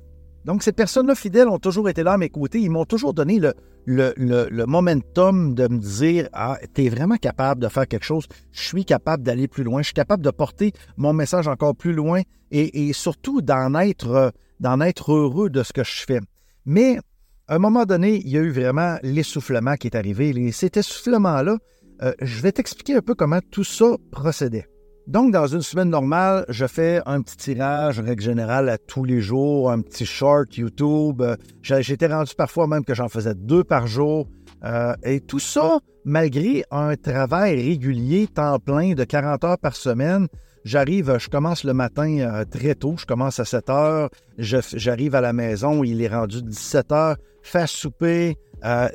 Donc, 0.45 0.61
ces 0.61 0.71
personnes-là 0.71 1.15
fidèles 1.15 1.47
ont 1.47 1.57
toujours 1.57 1.89
été 1.89 2.03
là 2.03 2.13
à 2.13 2.17
mes 2.17 2.29
côtés. 2.29 2.59
Ils 2.59 2.69
m'ont 2.69 2.85
toujours 2.85 3.15
donné 3.15 3.39
le, 3.39 4.13
le, 4.15 4.65
momentum 4.65 5.55
de 5.55 5.67
me 5.67 5.79
dire 5.79 6.29
Ah, 6.33 6.59
tu 6.73 6.87
vraiment 6.87 7.17
capable 7.17 7.61
de 7.61 7.67
faire 7.67 7.87
quelque 7.87 8.05
chose. 8.05 8.27
Je 8.51 8.61
suis 8.61 8.85
capable 8.85 9.23
d'aller 9.23 9.47
plus 9.47 9.63
loin. 9.63 9.81
Je 9.81 9.87
suis 9.87 9.93
capable 9.95 10.23
de 10.23 10.29
porter 10.29 10.71
mon 10.97 11.13
message 11.13 11.47
encore 11.47 11.75
plus 11.75 11.93
loin 11.93 12.21
et, 12.51 12.93
surtout 12.93 13.41
d'en 13.41 13.73
être, 13.73 14.31
d'en 14.59 14.79
être 14.81 15.13
heureux 15.13 15.49
de 15.49 15.63
ce 15.63 15.73
que 15.73 15.83
je 15.83 16.05
fais. 16.05 16.19
Mais 16.65 16.99
à 17.47 17.55
un 17.55 17.59
moment 17.59 17.85
donné, 17.85 18.21
il 18.23 18.29
y 18.29 18.37
a 18.37 18.41
eu 18.41 18.51
vraiment 18.51 18.97
l'essoufflement 19.01 19.75
qui 19.75 19.87
est 19.87 19.95
arrivé. 19.95 20.29
Et 20.29 20.51
cet 20.51 20.77
essoufflement-là, 20.77 21.57
euh, 22.03 22.13
je 22.21 22.41
vais 22.41 22.51
t'expliquer 22.51 22.95
un 22.95 23.01
peu 23.01 23.15
comment 23.15 23.39
tout 23.51 23.63
ça 23.63 23.95
procédait. 24.11 24.67
Donc, 25.07 25.31
dans 25.31 25.45
une 25.45 25.61
semaine 25.61 25.89
normale, 25.89 26.45
je 26.49 26.65
fais 26.65 26.99
un 27.05 27.21
petit 27.21 27.37
tirage, 27.37 27.99
règle 27.99 28.23
générale, 28.23 28.69
à 28.69 28.79
tous 28.79 29.03
les 29.03 29.21
jours, 29.21 29.69
un 29.69 29.81
petit 29.81 30.05
short 30.05 30.57
YouTube. 30.57 31.21
Euh, 31.21 31.35
j'étais 31.61 32.07
rendu 32.07 32.33
parfois 32.35 32.65
même 32.65 32.83
que 32.83 32.95
j'en 32.95 33.07
faisais 33.07 33.35
deux 33.35 33.63
par 33.63 33.85
jour. 33.85 34.27
Euh, 34.63 34.95
et 35.03 35.19
tout 35.19 35.37
ça, 35.37 35.77
malgré 36.05 36.65
un 36.71 36.95
travail 36.95 37.55
régulier, 37.55 38.25
temps 38.25 38.57
plein 38.57 38.93
de 38.93 39.03
40 39.03 39.43
heures 39.43 39.59
par 39.59 39.75
semaine, 39.75 40.27
j'arrive, 40.63 41.19
je 41.19 41.29
commence 41.29 41.63
le 41.63 41.75
matin 41.75 42.17
euh, 42.21 42.43
très 42.43 42.73
tôt, 42.73 42.95
je 42.97 43.05
commence 43.05 43.39
à 43.39 43.45
7 43.45 43.69
heures, 43.69 44.09
j'arrive 44.39 45.13
à 45.13 45.21
la 45.21 45.33
maison, 45.33 45.83
il 45.83 46.01
est 46.01 46.07
rendu 46.07 46.41
17 46.41 46.91
heures, 46.91 47.17
fais 47.43 47.67
souper, 47.67 48.37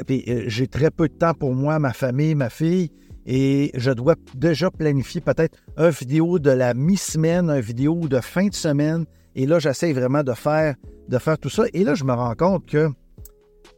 j'ai 0.09 0.67
très 0.67 0.91
peu 0.91 1.07
de 1.07 1.15
temps 1.15 1.35
pour 1.35 1.55
moi, 1.55 1.79
ma 1.79 1.93
famille, 1.93 2.35
ma 2.35 2.51
fille 2.51 2.91
et 3.27 3.71
je 3.75 3.91
dois 3.91 4.15
déjà 4.35 4.71
planifier 4.71 5.21
peut-être 5.21 5.59
une 5.77 5.91
vidéo 5.91 6.39
de 6.39 6.51
la 6.51 6.75
mi-semaine, 6.75 7.51
une 7.51 7.61
vidéo 7.61 8.09
de 8.09 8.21
fin 8.21 8.47
de 8.47 8.55
semaine. 8.55 9.05
Et 9.35 9.47
là, 9.47 9.59
j'essaie 9.59 9.93
vraiment 9.93 10.23
de 10.23 10.33
faire, 10.33 10.75
de 11.09 11.19
faire 11.19 11.39
tout 11.39 11.51
ça. 11.51 11.65
Et 11.73 11.85
là, 11.85 11.95
je 11.95 12.05
me 12.05 12.13
rends 12.13 12.35
compte 12.35 12.67
que 12.67 12.89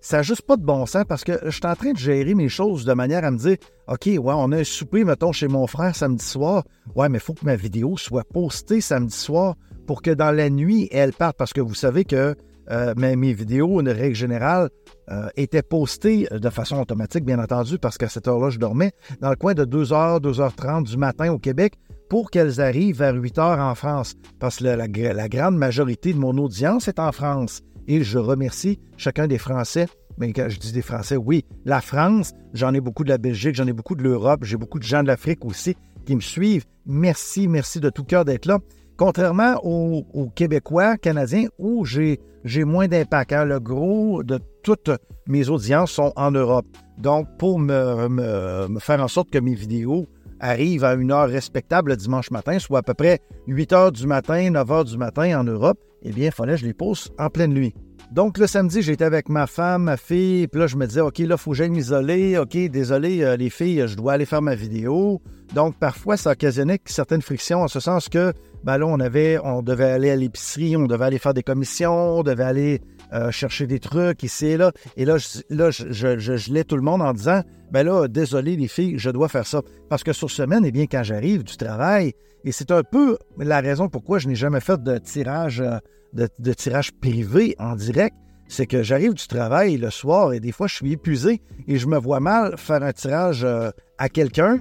ça 0.00 0.18
n'a 0.18 0.22
juste 0.22 0.42
pas 0.42 0.56
de 0.56 0.64
bon 0.64 0.86
sens 0.86 1.04
parce 1.08 1.22
que 1.22 1.38
je 1.44 1.50
suis 1.50 1.66
en 1.66 1.76
train 1.76 1.92
de 1.92 1.98
gérer 1.98 2.34
mes 2.34 2.48
choses 2.48 2.84
de 2.84 2.92
manière 2.92 3.24
à 3.24 3.30
me 3.30 3.38
dire 3.38 3.56
OK, 3.88 4.06
ouais, 4.06 4.18
on 4.20 4.52
a 4.52 4.58
un 4.58 4.64
souper, 4.64 5.04
mettons, 5.04 5.32
chez 5.32 5.48
mon 5.48 5.66
frère 5.66 5.94
samedi 5.94 6.24
soir. 6.24 6.64
Ouais, 6.94 7.08
mais 7.08 7.18
il 7.18 7.20
faut 7.20 7.34
que 7.34 7.44
ma 7.44 7.56
vidéo 7.56 7.96
soit 7.96 8.24
postée 8.24 8.80
samedi 8.80 9.14
soir 9.14 9.54
pour 9.86 10.02
que 10.02 10.10
dans 10.10 10.30
la 10.30 10.50
nuit, 10.50 10.88
elle 10.90 11.12
parte. 11.12 11.36
Parce 11.36 11.52
que 11.52 11.60
vous 11.60 11.74
savez 11.74 12.04
que 12.04 12.34
euh, 12.70 12.94
mais 12.96 13.16
mes 13.16 13.32
vidéos, 13.32 13.80
une 13.80 13.88
règle 13.88 14.14
générale, 14.14 14.70
euh, 15.10 15.28
étaient 15.36 15.62
postées 15.62 16.28
de 16.30 16.50
façon 16.50 16.80
automatique, 16.80 17.24
bien 17.24 17.38
entendu, 17.38 17.78
parce 17.78 17.98
qu'à 17.98 18.08
cette 18.08 18.28
heure-là, 18.28 18.50
je 18.50 18.58
dormais, 18.58 18.92
dans 19.20 19.30
le 19.30 19.36
coin 19.36 19.54
de 19.54 19.64
2h, 19.64 20.20
2h30 20.20 20.84
du 20.84 20.96
matin 20.96 21.32
au 21.32 21.38
Québec, 21.38 21.74
pour 22.08 22.30
qu'elles 22.30 22.60
arrivent 22.60 22.98
vers 22.98 23.14
8h 23.14 23.60
en 23.60 23.74
France, 23.74 24.14
parce 24.38 24.58
que 24.58 24.64
la, 24.64 25.28
grande 25.28 25.56
majorité 25.56 26.12
de 26.12 26.18
mon 26.18 26.36
audience 26.38 26.88
est 26.88 26.98
en 26.98 27.10
France. 27.10 27.62
Et 27.88 28.04
je 28.04 28.18
remercie 28.18 28.78
chacun 28.96 29.26
des 29.26 29.38
Français 29.38 29.86
mais 30.18 30.32
quand 30.32 30.48
je 30.48 30.58
dis 30.58 30.72
des 30.72 30.82
Français, 30.82 31.16
oui, 31.16 31.44
la 31.64 31.80
France, 31.80 32.32
j'en 32.52 32.74
ai 32.74 32.80
beaucoup 32.80 33.04
de 33.04 33.08
la 33.08 33.18
Belgique, 33.18 33.54
j'en 33.54 33.66
ai 33.66 33.72
beaucoup 33.72 33.94
de 33.94 34.02
l'Europe, 34.02 34.44
j'ai 34.44 34.56
beaucoup 34.56 34.78
de 34.78 34.84
gens 34.84 35.02
de 35.02 35.08
l'Afrique 35.08 35.44
aussi 35.44 35.74
qui 36.04 36.14
me 36.14 36.20
suivent. 36.20 36.64
Merci, 36.86 37.48
merci 37.48 37.80
de 37.80 37.90
tout 37.90 38.04
cœur 38.04 38.24
d'être 38.24 38.46
là. 38.46 38.58
Contrairement 38.96 39.56
aux, 39.64 40.28
Québécois, 40.34 40.96
Canadiens, 40.96 41.48
où 41.58 41.84
j'ai, 41.84 42.18
moins 42.64 42.88
d'impact. 42.88 43.32
Hein. 43.32 43.44
Le 43.44 43.60
gros 43.60 44.22
de 44.22 44.38
toutes 44.62 44.90
mes 45.26 45.48
audiences 45.48 45.92
sont 45.92 46.12
en 46.16 46.30
Europe. 46.30 46.66
Donc, 46.98 47.26
pour 47.38 47.58
me, 47.58 48.68
faire 48.78 49.02
en 49.02 49.08
sorte 49.08 49.30
que 49.30 49.38
mes 49.38 49.54
vidéos 49.54 50.06
arrivent 50.40 50.84
à 50.84 50.94
une 50.94 51.12
heure 51.12 51.28
respectable 51.28 51.90
le 51.90 51.96
dimanche 51.96 52.30
matin, 52.30 52.58
soit 52.58 52.80
à 52.80 52.82
peu 52.82 52.94
près 52.94 53.20
8 53.46 53.72
heures 53.72 53.92
du 53.92 54.06
matin, 54.06 54.50
9 54.50 54.70
heures 54.70 54.84
du 54.84 54.98
matin 54.98 55.40
en 55.40 55.44
Europe, 55.44 55.78
eh 56.02 56.10
bien, 56.10 56.26
il 56.26 56.32
fallait 56.32 56.54
que 56.54 56.60
je 56.60 56.66
les 56.66 56.74
pose 56.74 57.10
en 57.18 57.30
pleine 57.30 57.54
nuit. 57.54 57.74
Donc, 58.10 58.36
le 58.36 58.46
samedi, 58.46 58.82
j'étais 58.82 59.04
avec 59.04 59.30
ma 59.30 59.46
femme, 59.46 59.84
ma 59.84 59.96
fille, 59.96 60.46
puis 60.46 60.60
là, 60.60 60.66
je 60.66 60.76
me 60.76 60.86
disais, 60.86 61.00
OK, 61.00 61.18
là, 61.20 61.26
il 61.30 61.38
faut 61.38 61.52
que 61.52 61.56
j'aille 61.56 61.70
m'isoler. 61.70 62.36
OK, 62.36 62.56
désolé, 62.68 63.22
euh, 63.22 63.36
les 63.36 63.48
filles, 63.48 63.84
je 63.86 63.96
dois 63.96 64.12
aller 64.12 64.26
faire 64.26 64.42
ma 64.42 64.54
vidéo. 64.54 65.22
Donc, 65.54 65.78
parfois, 65.78 66.18
ça 66.18 66.32
occasionnait 66.32 66.78
certaines 66.84 67.22
frictions, 67.22 67.62
en 67.62 67.68
ce 67.68 67.80
sens 67.80 68.10
que, 68.10 68.34
ben 68.64 68.78
là, 68.78 68.86
on 68.86 69.62
devait 69.62 69.90
aller 69.90 70.10
à 70.10 70.16
l'épicerie, 70.16 70.76
on 70.76 70.86
devait 70.86 71.06
aller 71.06 71.18
faire 71.18 71.34
des 71.34 71.42
commissions, 71.42 72.18
on 72.18 72.22
devait 72.22 72.44
aller 72.44 72.80
euh, 73.12 73.30
chercher 73.30 73.66
des 73.66 73.80
trucs 73.80 74.22
ici 74.22 74.46
et 74.46 74.56
là. 74.56 74.72
Et 74.96 75.04
là, 75.04 75.18
je, 75.18 76.52
là, 76.52 76.64
tout 76.64 76.76
le 76.76 76.82
monde 76.82 77.02
en 77.02 77.12
disant, 77.12 77.42
ben 77.70 77.84
là, 77.84 78.06
désolé, 78.08 78.56
les 78.56 78.68
filles, 78.68 78.98
je 78.98 79.10
dois 79.10 79.28
faire 79.28 79.46
ça. 79.46 79.62
Parce 79.88 80.04
que 80.04 80.12
sur 80.12 80.30
semaine, 80.30 80.64
eh 80.64 80.70
bien, 80.70 80.86
quand 80.86 81.02
j'arrive 81.02 81.42
du 81.42 81.56
travail, 81.56 82.12
et 82.44 82.52
c'est 82.52 82.70
un 82.70 82.82
peu 82.82 83.18
la 83.38 83.60
raison 83.60 83.88
pourquoi 83.88 84.18
je 84.18 84.28
n'ai 84.28 84.34
jamais 84.34 84.60
fait 84.60 84.82
de 84.82 84.98
tirage. 84.98 85.60
Euh, 85.60 85.78
de, 86.12 86.52
tirage 86.52 86.92
privé 86.92 87.56
en 87.58 87.74
direct, 87.74 88.14
c'est 88.46 88.66
que 88.66 88.82
j'arrive 88.82 89.14
du 89.14 89.26
travail 89.26 89.78
le 89.78 89.88
soir 89.88 90.34
et 90.34 90.40
des 90.40 90.52
fois 90.52 90.66
je 90.66 90.74
suis 90.74 90.92
épuisé 90.92 91.40
et 91.66 91.78
je 91.78 91.86
me 91.86 91.96
vois 91.96 92.20
mal 92.20 92.58
faire 92.58 92.82
un 92.82 92.92
tirage 92.92 93.44
euh, 93.44 93.70
à 93.96 94.10
quelqu'un 94.10 94.58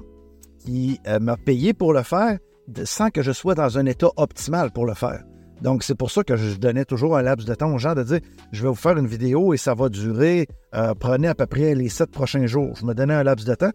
qui 0.60 0.98
m'a 1.20 1.36
payé 1.36 1.74
pour 1.74 1.92
le 1.92 2.04
faire 2.04 2.38
sans 2.86 3.10
que 3.10 3.22
je 3.22 3.32
sois 3.32 3.56
dans 3.56 3.78
un 3.78 3.86
état 3.86 4.10
optimal 4.18 4.72
pour 4.72 4.86
le 4.86 4.94
faire. 4.94 5.24
Donc, 5.62 5.84
c'est 5.84 5.96
pour 5.96 6.10
ça 6.10 6.24
que 6.24 6.36
je 6.36 6.58
donnais 6.58 6.86
toujours 6.86 7.16
un 7.18 7.22
laps 7.22 7.48
de 7.48 7.54
temps 7.54 7.72
aux 7.72 7.78
gens 7.78 7.94
de 7.94 8.04
dire 8.04 8.20
je 8.52 8.64
vais 8.64 8.70
vous 8.70 8.76
faire 8.76 8.98
une 8.98 9.08
vidéo 9.08 9.54
et 9.54 9.58
ça 9.58 9.76
va 9.76 9.90
durer, 9.90 10.48
euh, 10.74 10.94
prenez 11.00 11.28
à 11.28 11.36
peu 11.36 11.46
près 11.46 11.76
les 11.76 11.90
sept 11.90 12.10
prochains 12.10 12.48
jours. 12.48 12.74
Je 12.80 12.86
me 12.86 12.94
donnais 12.94 13.14
un 13.14 13.24
laps 13.24 13.46
de 13.46 13.54
temps 13.54 13.72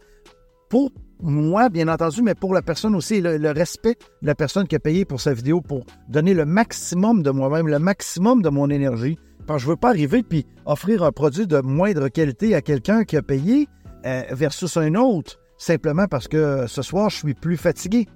pour 0.68 0.90
moi, 1.20 1.68
bien 1.68 1.88
entendu, 1.88 2.22
mais 2.22 2.34
pour 2.34 2.52
la 2.52 2.62
personne 2.62 2.94
aussi, 2.94 3.20
le, 3.20 3.50
respect 3.50 3.96
de 4.22 4.26
la 4.26 4.34
personne 4.34 4.66
qui 4.66 4.74
a 4.74 4.80
payé 4.80 5.04
pour 5.04 5.20
sa 5.20 5.32
vidéo 5.32 5.60
pour 5.60 5.84
donner 6.08 6.34
le 6.34 6.44
maximum 6.44 7.22
de 7.22 7.30
moi-même, 7.30 7.68
le 7.68 7.78
maximum 7.78 8.42
de 8.42 8.48
mon 8.48 8.68
énergie. 8.68 9.16
Parce 9.46 9.58
que 9.58 9.62
je 9.62 9.66
ne 9.66 9.70
veux 9.72 9.76
pas 9.76 9.90
arriver 9.90 10.22
puis 10.22 10.44
offrir 10.66 11.04
un 11.04 11.12
produit 11.12 11.46
de 11.46 11.60
moindre 11.60 12.08
qualité 12.08 12.54
à 12.54 12.62
quelqu'un 12.62 13.04
qui 13.04 13.16
a 13.16 13.22
payé 13.22 13.68
euh, 14.04 14.22
versus 14.32 14.76
un 14.76 14.94
autre, 14.96 15.38
simplement 15.56 16.06
parce 16.06 16.26
que 16.26 16.66
ce 16.66 16.82
soir, 16.82 17.10
je 17.10 17.16
suis 17.18 17.34
plus 17.34 17.56
fatigué. 17.56 18.06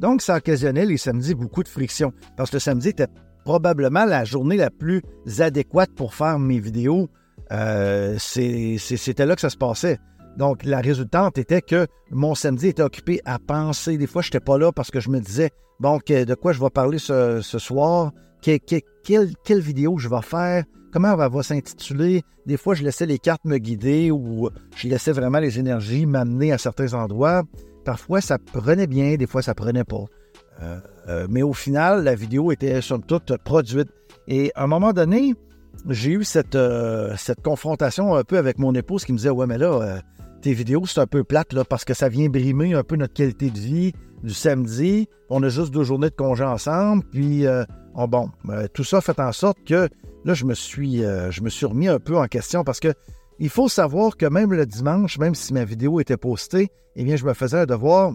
Donc, 0.00 0.22
ça 0.22 0.36
occasionnait 0.36 0.86
les 0.86 0.96
samedis 0.96 1.34
beaucoup 1.34 1.62
de 1.62 1.68
friction. 1.68 2.12
Parce 2.36 2.50
que 2.50 2.56
le 2.56 2.60
samedi 2.60 2.88
était 2.88 3.06
probablement 3.44 4.06
la 4.06 4.24
journée 4.24 4.56
la 4.56 4.70
plus 4.70 5.02
adéquate 5.38 5.90
pour 5.94 6.14
faire 6.14 6.38
mes 6.38 6.58
vidéos. 6.58 7.08
Euh, 7.52 8.16
c'était 8.18 9.26
là 9.26 9.34
que 9.34 9.40
ça 9.42 9.50
se 9.50 9.58
passait. 9.58 9.98
Donc, 10.38 10.64
la 10.64 10.80
résultante 10.80 11.36
était 11.36 11.60
que 11.60 11.86
mon 12.10 12.34
samedi 12.34 12.68
était 12.68 12.82
occupé 12.82 13.20
à 13.26 13.38
penser. 13.38 13.98
Des 13.98 14.06
fois, 14.06 14.22
je 14.22 14.28
n'étais 14.28 14.40
pas 14.40 14.56
là 14.56 14.72
parce 14.72 14.90
que 14.90 15.00
je 15.00 15.10
me 15.10 15.20
disais, 15.20 15.50
bon, 15.80 15.98
de 16.06 16.34
quoi 16.34 16.52
je 16.52 16.60
vais 16.60 16.70
parler 16.70 16.98
ce, 16.98 17.42
soir, 17.42 18.12
quelle, 18.40 19.60
vidéo 19.60 19.98
je 19.98 20.08
vais 20.08 20.22
faire, 20.22 20.64
comment 20.92 21.12
elle 21.12 21.30
va 21.30 21.42
s'intituler? 21.42 22.22
Des 22.46 22.56
fois, 22.56 22.74
je 22.74 22.84
laissais 22.84 23.06
les 23.06 23.18
cartes 23.18 23.44
me 23.44 23.58
guider 23.58 24.10
ou 24.10 24.48
je 24.76 24.88
laissais 24.88 25.12
vraiment 25.12 25.40
les 25.40 25.58
énergies 25.58 26.06
m'amener 26.06 26.52
à 26.52 26.58
certains 26.58 26.94
endroits. 26.94 27.42
Parfois, 27.84 28.20
ça 28.20 28.38
prenait 28.38 28.86
bien, 28.86 29.16
des 29.16 29.26
fois, 29.26 29.42
ça 29.42 29.54
prenait 29.54 29.84
pas. 29.84 30.04
Euh, 30.62 30.78
euh, 31.08 31.26
mais 31.30 31.42
au 31.42 31.52
final, 31.52 32.04
la 32.04 32.14
vidéo 32.14 32.52
était 32.52 32.80
somme 32.80 33.02
toute 33.02 33.36
produite. 33.38 33.88
Et 34.28 34.52
à 34.54 34.64
un 34.64 34.66
moment 34.66 34.92
donné, 34.92 35.34
j'ai 35.88 36.12
eu 36.12 36.24
cette, 36.24 36.54
euh, 36.54 37.14
cette 37.16 37.42
confrontation 37.42 38.14
un 38.14 38.24
peu 38.24 38.38
avec 38.38 38.58
mon 38.58 38.74
épouse 38.74 39.04
qui 39.04 39.12
me 39.12 39.16
disait 39.16 39.30
Ouais, 39.30 39.46
mais 39.46 39.58
là, 39.58 40.00
tes 40.42 40.52
vidéos, 40.52 40.84
c'est 40.86 41.00
un 41.00 41.06
peu 41.06 41.24
plate 41.24 41.52
là, 41.52 41.64
parce 41.64 41.84
que 41.84 41.94
ça 41.94 42.08
vient 42.08 42.28
brimer 42.28 42.74
un 42.74 42.82
peu 42.82 42.96
notre 42.96 43.14
qualité 43.14 43.50
de 43.50 43.58
vie 43.58 43.92
du 44.22 44.34
samedi. 44.34 45.08
On 45.30 45.42
a 45.42 45.48
juste 45.48 45.70
deux 45.70 45.84
journées 45.84 46.10
de 46.10 46.14
congé 46.14 46.44
ensemble. 46.44 47.04
Puis, 47.10 47.46
euh, 47.46 47.64
bon, 47.94 48.30
tout 48.74 48.84
ça 48.84 49.00
fait 49.00 49.18
en 49.20 49.32
sorte 49.32 49.58
que 49.64 49.88
là, 50.24 50.34
je 50.34 50.44
me 50.44 50.54
suis, 50.54 50.98
je 50.98 51.42
me 51.42 51.48
suis 51.48 51.64
remis 51.64 51.88
un 51.88 51.98
peu 51.98 52.18
en 52.18 52.26
question 52.26 52.62
parce 52.64 52.80
que 52.80 52.92
il 53.40 53.48
faut 53.48 53.68
savoir 53.68 54.18
que 54.18 54.26
même 54.26 54.52
le 54.52 54.66
dimanche, 54.66 55.18
même 55.18 55.34
si 55.34 55.54
ma 55.54 55.64
vidéo 55.64 55.98
était 55.98 56.18
postée, 56.18 56.68
eh 56.94 57.04
bien, 57.04 57.16
je 57.16 57.24
me 57.24 57.32
faisais 57.32 57.60
un 57.60 57.66
devoir 57.66 58.12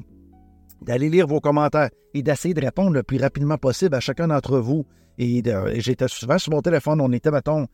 d'aller 0.84 1.10
lire 1.10 1.26
vos 1.26 1.40
commentaires 1.40 1.90
et 2.14 2.22
d'essayer 2.22 2.54
de 2.54 2.62
répondre 2.62 2.94
le 2.94 3.02
plus 3.02 3.18
rapidement 3.18 3.58
possible 3.58 3.96
à 3.96 4.00
chacun 4.00 4.28
d'entre 4.28 4.60
vous. 4.60 4.86
Et, 5.18 5.42
j'étais 5.78 6.08
souvent 6.08 6.38
sur 6.38 6.52
mon 6.52 6.62
téléphone. 6.62 7.02
On 7.02 7.12
était, 7.12 7.32
mettons, 7.32 7.66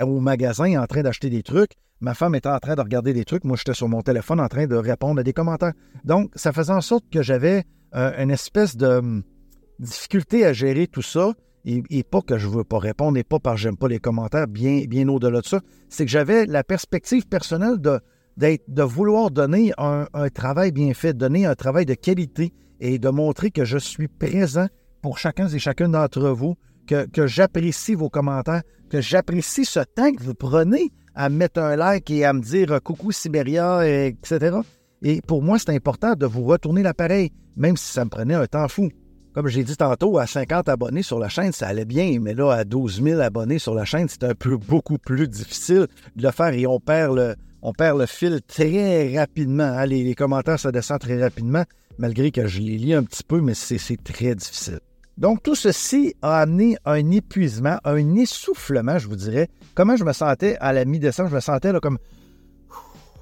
au 0.00 0.20
magasin 0.20 0.80
en 0.80 0.86
train 0.86 1.02
d'acheter 1.02 1.28
des 1.28 1.42
trucs. 1.42 1.72
Ma 2.00 2.14
femme 2.14 2.36
était 2.36 2.48
en 2.48 2.58
train 2.58 2.76
de 2.76 2.80
regarder 2.80 3.12
des 3.12 3.24
trucs. 3.24 3.42
Moi, 3.42 3.56
j'étais 3.56 3.74
sur 3.74 3.88
mon 3.88 4.02
téléphone 4.02 4.38
en 4.38 4.48
train 4.48 4.66
de 4.66 4.76
répondre 4.76 5.20
à 5.20 5.24
des 5.24 5.32
commentaires. 5.32 5.72
Donc, 6.04 6.30
ça 6.36 6.52
faisait 6.52 6.72
en 6.72 6.80
sorte 6.80 7.04
que 7.10 7.22
j'avais 7.22 7.64
euh, 7.96 8.12
une 8.22 8.30
espèce 8.30 8.76
de 8.76 8.86
hum, 8.86 9.22
difficulté 9.80 10.44
à 10.44 10.52
gérer 10.52 10.86
tout 10.86 11.02
ça. 11.02 11.32
Et, 11.64 12.02
pas 12.02 12.22
que 12.22 12.38
je 12.38 12.48
ne 12.48 12.52
veux 12.52 12.64
pas 12.64 12.78
répondre 12.78 13.16
et 13.18 13.22
pas 13.22 13.38
que 13.38 13.56
j'aime 13.56 13.76
pas 13.76 13.88
les 13.88 14.00
commentaires, 14.00 14.48
bien, 14.48 14.84
bien 14.88 15.06
au-delà 15.08 15.40
de 15.40 15.46
ça. 15.46 15.60
C'est 15.88 16.04
que 16.04 16.10
j'avais 16.10 16.46
la 16.46 16.64
perspective 16.64 17.26
personnelle 17.26 17.78
de, 17.80 18.82
vouloir 18.82 19.30
donner 19.30 19.72
un, 19.78 20.06
travail 20.34 20.72
bien 20.72 20.92
fait, 20.92 21.16
donner 21.16 21.46
un 21.46 21.54
travail 21.54 21.86
de 21.86 21.94
qualité 21.94 22.52
et 22.80 22.98
de 22.98 23.08
montrer 23.10 23.50
que 23.50 23.64
je 23.64 23.78
suis 23.78 24.08
présent 24.08 24.66
pour 25.02 25.18
chacun 25.18 25.46
et 25.48 25.58
chacune 25.58 25.92
d'entre 25.92 26.30
vous, 26.30 26.56
que, 26.86 27.26
j'apprécie 27.26 27.94
vos 27.94 28.10
commentaires, 28.10 28.62
que 28.90 29.00
j'apprécie 29.00 29.64
ce 29.64 29.80
temps 29.80 30.12
que 30.12 30.22
vous 30.22 30.34
prenez 30.34 30.90
à 31.14 31.28
mettre 31.28 31.60
un 31.60 31.76
like 31.76 32.10
et 32.10 32.24
à 32.24 32.32
me 32.32 32.40
dire 32.40 32.80
coucou 32.82 33.12
Sibéria, 33.12 33.86
etc. 33.86 34.56
Et 35.02 35.20
pour 35.20 35.42
moi, 35.42 35.58
c'est 35.58 35.70
important 35.70 36.14
de 36.14 36.26
vous 36.26 36.44
retourner 36.44 36.82
l'appareil, 36.82 37.30
même 37.56 37.76
si 37.76 37.92
ça 37.92 38.04
me 38.04 38.10
prenait 38.10 38.34
un 38.34 38.46
temps 38.46 38.68
fou. 38.68 38.88
Comme 39.34 39.48
j'ai 39.48 39.64
dit 39.64 39.76
tantôt, 39.76 40.18
à 40.18 40.26
50 40.26 40.68
abonnés 40.68 41.02
sur 41.02 41.18
la 41.18 41.30
chaîne, 41.30 41.52
ça 41.52 41.66
allait 41.66 41.86
bien, 41.86 42.18
mais 42.20 42.34
là, 42.34 42.52
à 42.52 42.64
12 42.64 43.02
000 43.02 43.20
abonnés 43.20 43.58
sur 43.58 43.74
la 43.74 43.86
chaîne, 43.86 44.06
c'est 44.08 44.24
un 44.24 44.34
peu 44.34 44.58
beaucoup 44.58 44.98
plus 44.98 45.26
difficile 45.26 45.86
de 46.16 46.22
le 46.22 46.30
faire 46.30 46.52
et 46.52 46.66
on 46.66 46.78
perd 46.78 47.16
le, 47.16 47.34
on 47.62 47.72
perd 47.72 47.98
le 47.98 48.04
fil 48.04 48.40
très 48.46 49.16
rapidement. 49.18 49.64
Hein. 49.64 49.86
Les, 49.86 50.14
commentaires, 50.14 50.60
ça 50.60 50.70
descend 50.70 50.98
très 51.00 51.18
rapidement, 51.18 51.64
malgré 51.96 52.30
que 52.30 52.46
je 52.46 52.60
les 52.60 52.76
lis 52.76 52.92
un 52.92 53.04
petit 53.04 53.24
peu, 53.24 53.40
mais 53.40 53.54
c'est 53.54 53.78
très 54.04 54.34
difficile. 54.34 54.80
Donc, 55.16 55.42
tout 55.42 55.54
ceci 55.54 56.14
a 56.20 56.40
amené 56.40 56.76
un 56.84 57.10
épuisement, 57.10 57.78
un 57.84 58.14
essoufflement, 58.16 58.98
je 58.98 59.08
vous 59.08 59.16
dirais. 59.16 59.48
Comment 59.74 59.96
je 59.96 60.04
me 60.04 60.12
sentais 60.12 60.56
à 60.60 60.74
la 60.74 60.84
mi-décembre? 60.84 61.30
Je 61.30 61.34
me 61.36 61.40
sentais 61.40 61.72
comme 61.80 61.98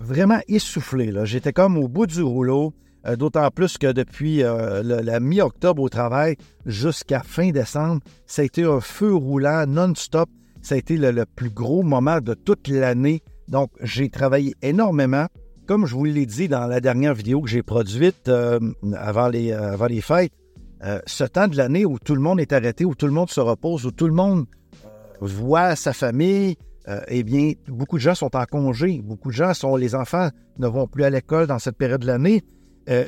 vraiment 0.01 0.41
essoufflé. 0.49 1.13
J'étais 1.25 1.53
comme 1.53 1.77
au 1.77 1.87
bout 1.87 2.07
du 2.07 2.23
rouleau, 2.23 2.73
euh, 3.07 3.17
d'autant 3.17 3.49
plus 3.51 3.79
que 3.79 3.91
depuis 3.91 4.43
euh, 4.43 4.83
la 4.83 5.21
mi-octobre 5.21 5.83
au 5.83 5.89
travail 5.89 6.37
jusqu'à 6.67 7.23
fin 7.23 7.51
décembre, 7.51 8.03
ça 8.27 8.43
a 8.43 8.45
été 8.45 8.65
un 8.65 8.81
feu 8.81 9.15
roulant 9.15 9.65
non-stop. 9.67 10.29
Ça 10.61 10.75
a 10.75 10.79
été 10.79 10.99
le, 10.99 11.25
plus 11.25 11.49
gros 11.49 11.83
moment 11.83 12.21
de 12.21 12.35
toute 12.35 12.69
l'année. 12.69 13.23
Donc, 13.49 13.71
j'ai 13.81 14.11
travaillé 14.11 14.55
énormément. 14.61 15.27
Comme 15.67 15.87
je 15.87 15.95
vous 15.95 16.05
l'ai 16.05 16.27
dit 16.27 16.49
dans 16.49 16.67
la 16.67 16.81
dernière 16.81 17.15
vidéo 17.15 17.41
que 17.41 17.49
j'ai 17.49 17.63
produite 17.63 18.29
euh, 18.29 18.59
avant, 18.99 19.29
les, 19.29 20.01
fêtes, 20.03 20.33
ce 21.07 21.25
temps 21.25 21.49
de 21.49 21.57
l'année 21.57 21.87
où 21.87 21.99
tout 21.99 22.15
le 22.15 22.21
monde 22.21 22.41
est 22.41 22.53
arrêté, 22.53 22.85
où 22.85 22.95
tout 22.95 23.07
le 23.07 23.13
monde 23.13 23.31
se 23.31 23.41
repose, 23.41 23.87
où 23.87 23.91
tout 23.91 24.09
le 24.09 24.13
monde 24.13 24.45
voit 25.21 25.77
sa 25.77 25.95
famille, 25.95 26.57
eh 27.09 27.23
bien, 27.23 27.53
beaucoup 27.69 27.97
de 27.97 28.03
gens 28.03 28.15
sont 28.15 28.35
en 28.37 28.45
congé. 28.45 29.01
Beaucoup 29.03 29.29
de 29.29 29.35
gens 29.35 29.55
sont, 29.55 29.77
les 29.77 29.95
enfants 29.95 30.29
ne 30.59 30.67
vont 30.67 30.87
plus 30.87 31.05
à 31.05 31.11
l'école 31.11 31.47
dans 31.47 31.59
cette 31.59 31.77
période 31.77 32.01
de 32.01 32.07
l'année. 32.07 32.43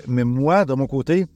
Mais 0.06 0.24
moi, 0.24 0.64
de 0.64 0.74
mon 0.74 0.86
côté, 0.86 1.26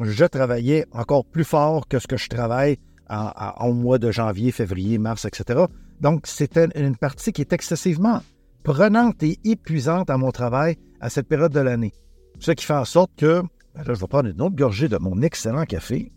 je 0.00 0.24
travaillais 0.24 0.86
encore 0.92 1.24
plus 1.24 1.44
fort 1.44 1.86
que 1.88 1.98
ce 1.98 2.06
que 2.06 2.16
je 2.16 2.28
travaille 2.28 2.78
en, 3.08 3.72
mois 3.72 3.98
de 3.98 4.10
janvier, 4.10 4.52
février, 4.52 4.98
mars, 4.98 5.24
etc. 5.24 5.64
Donc, 6.00 6.26
c'était 6.26 6.68
une 6.74 6.96
partie 6.96 7.32
qui 7.32 7.42
est 7.42 7.52
excessivement 7.52 8.20
prenante 8.62 9.22
et 9.22 9.38
épuisante 9.44 10.08
à 10.10 10.16
mon 10.16 10.30
travail 10.30 10.76
à 11.00 11.10
cette 11.10 11.28
période 11.28 11.52
de 11.52 11.60
l'année. 11.60 11.92
Ce 12.38 12.52
qui 12.52 12.64
fait 12.64 12.74
en 12.74 12.84
sorte 12.84 13.10
que 13.16 13.42
ben 13.74 13.84
là, 13.84 13.94
je 13.94 14.00
vais 14.00 14.06
prendre 14.06 14.28
une 14.28 14.40
autre 14.40 14.56
gorgée 14.56 14.88
de 14.88 14.98
mon 14.98 15.22
excellent 15.22 15.64
café. 15.64 16.12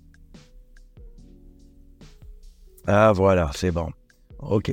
Ah, 2.87 3.11
voilà, 3.13 3.49
c'est 3.53 3.71
bon. 3.71 3.89
OK. 4.39 4.71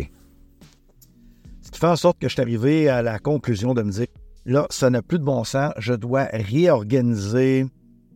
Ce 1.63 1.71
qui 1.71 1.79
fait 1.79 1.87
en 1.87 1.97
sorte 1.97 2.19
que 2.19 2.29
je 2.29 2.35
suis 2.35 2.43
arrivé 2.43 2.89
à 2.89 3.03
la 3.03 3.19
conclusion 3.19 3.73
de 3.73 3.83
me 3.83 3.91
dire, 3.91 4.07
là, 4.45 4.67
ça 4.71 4.91
n'a 4.91 5.03
plus 5.03 5.19
de 5.19 5.25
bon 5.25 5.45
sens, 5.45 5.73
je 5.79 5.95
dois 5.95 6.25
réorganiser 6.33 7.67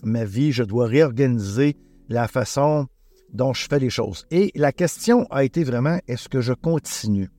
ma 0.02 0.24
vie, 0.24 0.52
je 0.52 0.62
dois 0.62 0.86
réorganiser 0.86 1.76
la 2.08 2.28
façon 2.28 2.86
dont 3.32 3.52
je 3.52 3.66
fais 3.68 3.78
les 3.78 3.90
choses. 3.90 4.26
Et 4.30 4.52
la 4.54 4.72
question 4.72 5.26
a 5.30 5.44
été 5.44 5.64
vraiment, 5.64 5.98
est-ce 6.08 6.28
que 6.28 6.40
je 6.40 6.52
continue? 6.52 7.30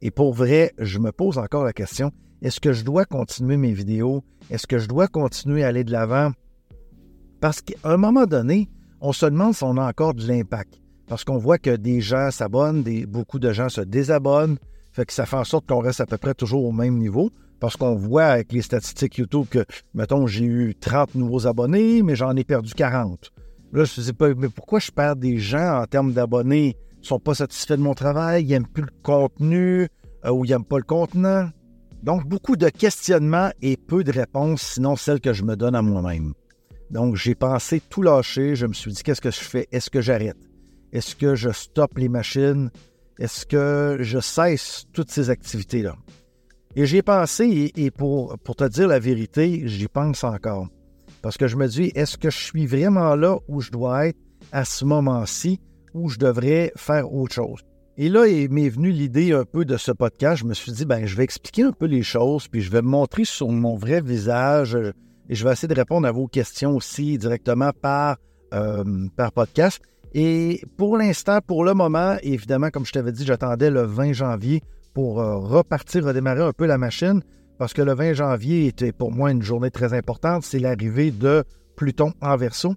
Et 0.00 0.10
pour 0.10 0.32
vrai, 0.32 0.72
je 0.78 0.98
me 0.98 1.12
pose 1.12 1.38
encore 1.38 1.64
la 1.64 1.72
question, 1.72 2.10
est-ce 2.42 2.60
que 2.60 2.72
je 2.72 2.84
dois 2.84 3.04
continuer 3.04 3.56
mes 3.56 3.72
vidéos? 3.72 4.24
Est-ce 4.50 4.66
que 4.66 4.78
je 4.78 4.88
dois 4.88 5.06
continuer 5.06 5.62
à 5.62 5.68
aller 5.68 5.84
de 5.84 5.92
l'avant? 5.92 6.32
Parce 7.40 7.62
qu'à 7.62 7.76
un 7.84 7.96
moment 7.96 8.26
donné, 8.26 8.68
on 9.00 9.12
se 9.12 9.26
demande 9.26 9.54
si 9.54 9.62
on 9.62 9.76
a 9.76 9.88
encore 9.88 10.14
de 10.14 10.26
l'impact. 10.26 10.80
Parce 11.06 11.24
qu'on 11.24 11.38
voit 11.38 11.58
que 11.58 11.76
des 11.76 12.00
gens 12.00 12.30
s'abonnent, 12.30 12.82
beaucoup 13.06 13.38
de 13.38 13.52
gens 13.52 13.68
se 13.68 13.80
désabonnent, 13.80 14.58
fait 14.92 15.06
que 15.06 15.12
ça 15.12 15.26
fait 15.26 15.36
en 15.36 15.44
sorte 15.44 15.68
qu'on 15.68 15.80
reste 15.80 16.00
à 16.00 16.06
peu 16.06 16.18
près 16.18 16.34
toujours 16.34 16.64
au 16.64 16.72
même 16.72 16.98
niveau. 16.98 17.30
Parce 17.62 17.76
qu'on 17.76 17.94
voit 17.94 18.24
avec 18.24 18.50
les 18.52 18.60
statistiques 18.60 19.18
YouTube 19.18 19.46
que, 19.48 19.64
mettons, 19.94 20.26
j'ai 20.26 20.44
eu 20.44 20.74
30 20.74 21.14
nouveaux 21.14 21.46
abonnés, 21.46 22.02
mais 22.02 22.16
j'en 22.16 22.34
ai 22.34 22.42
perdu 22.42 22.74
40. 22.74 23.30
Là, 23.72 23.84
je 23.84 24.00
ne 24.00 24.04
sais 24.04 24.12
pas, 24.12 24.34
mais 24.34 24.48
pourquoi 24.48 24.80
je 24.80 24.90
perds 24.90 25.14
des 25.14 25.38
gens 25.38 25.80
en 25.80 25.86
termes 25.86 26.12
d'abonnés? 26.12 26.76
Ils 26.96 27.02
ne 27.02 27.06
sont 27.06 27.20
pas 27.20 27.36
satisfaits 27.36 27.74
de 27.74 27.82
mon 27.82 27.94
travail, 27.94 28.42
ils 28.42 28.48
n'aiment 28.48 28.66
plus 28.66 28.82
le 28.82 28.90
contenu 29.04 29.86
euh, 30.24 30.30
ou 30.32 30.44
ils 30.44 30.48
n'aiment 30.50 30.64
pas 30.64 30.78
le 30.78 30.82
contenant. 30.82 31.50
Donc, 32.02 32.26
beaucoup 32.26 32.56
de 32.56 32.68
questionnements 32.68 33.52
et 33.62 33.76
peu 33.76 34.02
de 34.02 34.10
réponses, 34.10 34.62
sinon 34.62 34.96
celles 34.96 35.20
que 35.20 35.32
je 35.32 35.44
me 35.44 35.54
donne 35.54 35.76
à 35.76 35.82
moi-même. 35.82 36.32
Donc, 36.90 37.14
j'ai 37.14 37.36
pensé 37.36 37.80
tout 37.88 38.02
lâcher. 38.02 38.56
Je 38.56 38.66
me 38.66 38.72
suis 38.72 38.90
dit, 38.90 39.04
qu'est-ce 39.04 39.20
que 39.20 39.30
je 39.30 39.38
fais? 39.38 39.68
Est-ce 39.70 39.88
que 39.88 40.00
j'arrête? 40.00 40.50
Est-ce 40.92 41.14
que 41.14 41.36
je 41.36 41.50
stoppe 41.50 41.96
les 41.98 42.08
machines? 42.08 42.72
Est-ce 43.20 43.46
que 43.46 43.98
je 44.00 44.18
cesse 44.18 44.86
toutes 44.92 45.12
ces 45.12 45.30
activités-là? 45.30 45.94
Et 46.74 46.86
j'y 46.86 46.98
ai 46.98 47.02
pensé, 47.02 47.70
et, 47.76 47.90
pour, 47.90 48.38
pour 48.38 48.56
te 48.56 48.64
dire 48.64 48.88
la 48.88 48.98
vérité, 48.98 49.62
j'y 49.66 49.88
pense 49.88 50.24
encore. 50.24 50.68
Parce 51.20 51.36
que 51.36 51.46
je 51.46 51.56
me 51.56 51.66
dis, 51.66 51.92
est-ce 51.94 52.16
que 52.16 52.30
je 52.30 52.38
suis 52.38 52.66
vraiment 52.66 53.14
là 53.14 53.38
où 53.46 53.60
je 53.60 53.70
dois 53.70 54.06
être 54.06 54.18
à 54.52 54.64
ce 54.64 54.84
moment-ci, 54.84 55.60
où 55.92 56.08
je 56.08 56.18
devrais 56.18 56.72
faire 56.76 57.12
autre 57.12 57.34
chose? 57.34 57.60
Et 57.98 58.08
là, 58.08 58.26
il 58.26 58.50
m'est 58.50 58.70
venu 58.70 58.90
l'idée 58.90 59.32
un 59.32 59.44
peu 59.44 59.66
de 59.66 59.76
ce 59.76 59.92
podcast. 59.92 60.40
Je 60.40 60.46
me 60.46 60.54
suis 60.54 60.72
dit, 60.72 60.86
ben, 60.86 61.04
je 61.04 61.14
vais 61.14 61.24
expliquer 61.24 61.64
un 61.64 61.72
peu 61.72 61.84
les 61.84 62.02
choses, 62.02 62.48
puis 62.48 62.62
je 62.62 62.70
vais 62.70 62.80
me 62.80 62.88
montrer 62.88 63.26
sur 63.26 63.48
mon 63.50 63.76
vrai 63.76 64.00
visage, 64.00 64.74
et 65.28 65.34
je 65.34 65.44
vais 65.44 65.52
essayer 65.52 65.68
de 65.68 65.78
répondre 65.78 66.08
à 66.08 66.10
vos 66.10 66.26
questions 66.26 66.74
aussi 66.74 67.18
directement 67.18 67.70
par, 67.82 68.16
euh, 68.54 69.06
par 69.14 69.32
podcast. 69.32 69.82
Et 70.14 70.62
pour 70.78 70.96
l'instant, 70.96 71.40
pour 71.46 71.64
le 71.64 71.74
moment, 71.74 72.16
évidemment, 72.22 72.70
comme 72.70 72.86
je 72.86 72.92
t'avais 72.92 73.12
dit, 73.12 73.26
j'attendais 73.26 73.70
le 73.70 73.82
20 73.82 74.12
janvier 74.14 74.62
pour 74.92 75.20
euh, 75.20 75.36
repartir, 75.36 76.04
redémarrer 76.04 76.42
un 76.42 76.52
peu 76.52 76.66
la 76.66 76.78
machine 76.78 77.22
parce 77.58 77.72
que 77.72 77.82
le 77.82 77.94
20 77.94 78.14
janvier 78.14 78.66
était 78.66 78.92
pour 78.92 79.12
moi 79.12 79.30
une 79.30 79.42
journée 79.42 79.70
très 79.70 79.92
importante. 79.94 80.42
C'est 80.42 80.58
l'arrivée 80.58 81.10
de 81.10 81.44
Pluton 81.76 82.12
en 82.20 82.36
verso. 82.36 82.74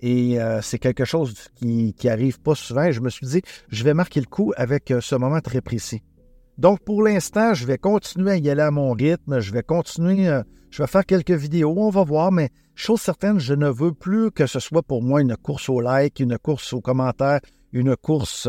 Et 0.00 0.40
euh, 0.40 0.60
c'est 0.62 0.78
quelque 0.78 1.04
chose 1.04 1.34
qui, 1.56 1.92
qui 1.94 2.08
arrive 2.08 2.40
pas 2.40 2.54
souvent. 2.54 2.90
je 2.92 3.00
me 3.00 3.10
suis 3.10 3.26
dit, 3.26 3.42
je 3.68 3.82
vais 3.82 3.94
marquer 3.94 4.20
le 4.20 4.26
coup 4.26 4.52
avec 4.56 4.90
euh, 4.90 5.00
ce 5.00 5.16
moment 5.16 5.40
très 5.40 5.60
précis. 5.60 6.02
Donc, 6.56 6.80
pour 6.80 7.02
l'instant, 7.02 7.54
je 7.54 7.66
vais 7.66 7.78
continuer 7.78 8.32
à 8.32 8.36
y 8.36 8.48
aller 8.48 8.62
à 8.62 8.70
mon 8.70 8.92
rythme. 8.92 9.40
Je 9.40 9.52
vais 9.52 9.62
continuer, 9.62 10.28
je 10.70 10.82
vais 10.82 10.88
faire 10.88 11.06
quelques 11.06 11.30
vidéos, 11.30 11.74
on 11.76 11.90
va 11.90 12.02
voir, 12.02 12.32
mais 12.32 12.50
chose 12.74 13.00
certaine, 13.00 13.38
je 13.38 13.54
ne 13.54 13.68
veux 13.68 13.92
plus 13.92 14.32
que 14.32 14.46
ce 14.46 14.58
soit 14.58 14.82
pour 14.82 15.00
moi 15.00 15.20
une 15.20 15.36
course 15.36 15.68
au 15.68 15.80
like, 15.80 16.18
une 16.18 16.36
course 16.36 16.72
aux 16.72 16.80
commentaires, 16.80 17.38
une 17.72 17.94
course 17.94 18.48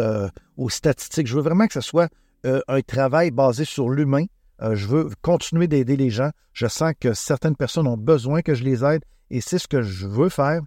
aux 0.58 0.69
statistiques. 0.69 1.27
Je 1.27 1.36
veux 1.36 1.43
vraiment 1.43 1.67
que 1.67 1.73
ce 1.73 1.82
soit 1.82 2.10
un 2.43 2.82
travail 2.82 3.32
basé 3.32 3.65
sur 3.65 3.89
l'humain, 3.89 4.25
euh, 4.62 4.75
je 4.75 4.88
veux 4.88 5.10
continuer 5.21 5.67
d'aider 5.67 5.95
les 5.95 6.10
gens. 6.10 6.32
Je 6.54 6.67
sens 6.67 6.93
que 6.99 7.13
certaines 7.13 7.56
personnes 7.56 7.88
ont 7.88 7.97
besoin 7.97 8.41
que 8.41 8.54
je 8.54 8.63
les 8.63 8.84
aide 8.84 9.04
et 9.30 9.41
c'est 9.41 9.60
ce 9.60 9.67
que 9.67 9.82
je 9.82 10.08
veux 10.08 10.30
faire. 10.30 10.62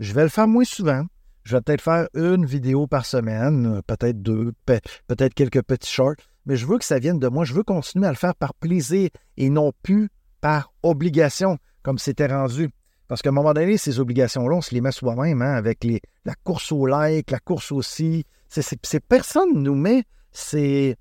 Je 0.00 0.12
vais 0.12 0.24
le 0.24 0.28
faire 0.28 0.48
moins 0.48 0.64
souvent. 0.64 1.04
Je 1.44 1.56
vais 1.56 1.62
peut-être 1.62 1.80
faire 1.80 2.08
une 2.14 2.44
vidéo 2.44 2.88
par 2.88 3.06
semaine, 3.06 3.80
peut-être 3.86 4.20
deux, 4.20 4.52
peut-être 4.64 5.34
quelques 5.34 5.62
petits 5.62 5.92
shorts, 5.92 6.16
mais 6.44 6.56
je 6.56 6.66
veux 6.66 6.76
que 6.76 6.84
ça 6.84 6.98
vienne 6.98 7.20
de 7.20 7.28
moi. 7.28 7.44
Je 7.44 7.54
veux 7.54 7.62
continuer 7.62 8.06
à 8.06 8.10
le 8.10 8.16
faire 8.16 8.34
par 8.34 8.52
plaisir 8.54 9.10
et 9.36 9.48
non 9.48 9.72
plus 9.84 10.08
par 10.40 10.72
obligation, 10.82 11.58
comme 11.82 11.98
c'était 11.98 12.26
rendu. 12.26 12.70
Parce 13.06 13.22
qu'à 13.22 13.28
un 13.28 13.32
moment 13.32 13.54
donné, 13.54 13.76
ces 13.76 14.00
obligations-là, 14.00 14.56
on 14.56 14.60
se 14.60 14.74
les 14.74 14.80
met 14.80 14.90
soi-même, 14.90 15.40
hein, 15.40 15.54
avec 15.54 15.86
la 16.24 16.34
course 16.42 16.72
au 16.72 16.84
like, 16.84 17.30
la 17.30 17.38
course 17.38 17.70
aussi. 17.70 18.24
C'est 18.48 19.00
personne 19.00 19.62
nous 19.62 19.76
met 19.76 20.02
c'est 20.32 20.96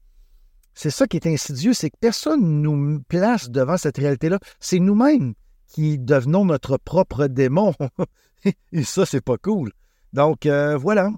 c'est 0.76 0.90
ça 0.90 1.08
qui 1.08 1.16
est 1.16 1.26
insidieux, 1.26 1.74
c'est 1.74 1.90
que 1.90 1.98
personne 2.00 2.62
nous 2.62 3.02
place 3.08 3.50
devant 3.50 3.78
cette 3.78 3.98
réalité-là. 3.98 4.40
C'est 4.60 4.80
nous-mêmes 4.80 5.34
qui 5.68 5.98
devenons 5.98 6.44
notre 6.44 6.78
propre 6.78 7.28
démon. 7.28 7.74
Et 8.74 8.84
ça, 8.84 9.06
c'est 9.06 9.24
pas 9.24 9.38
cool. 9.38 9.72
Donc, 10.12 10.46
euh, 10.46 10.78
voilà. 10.78 11.12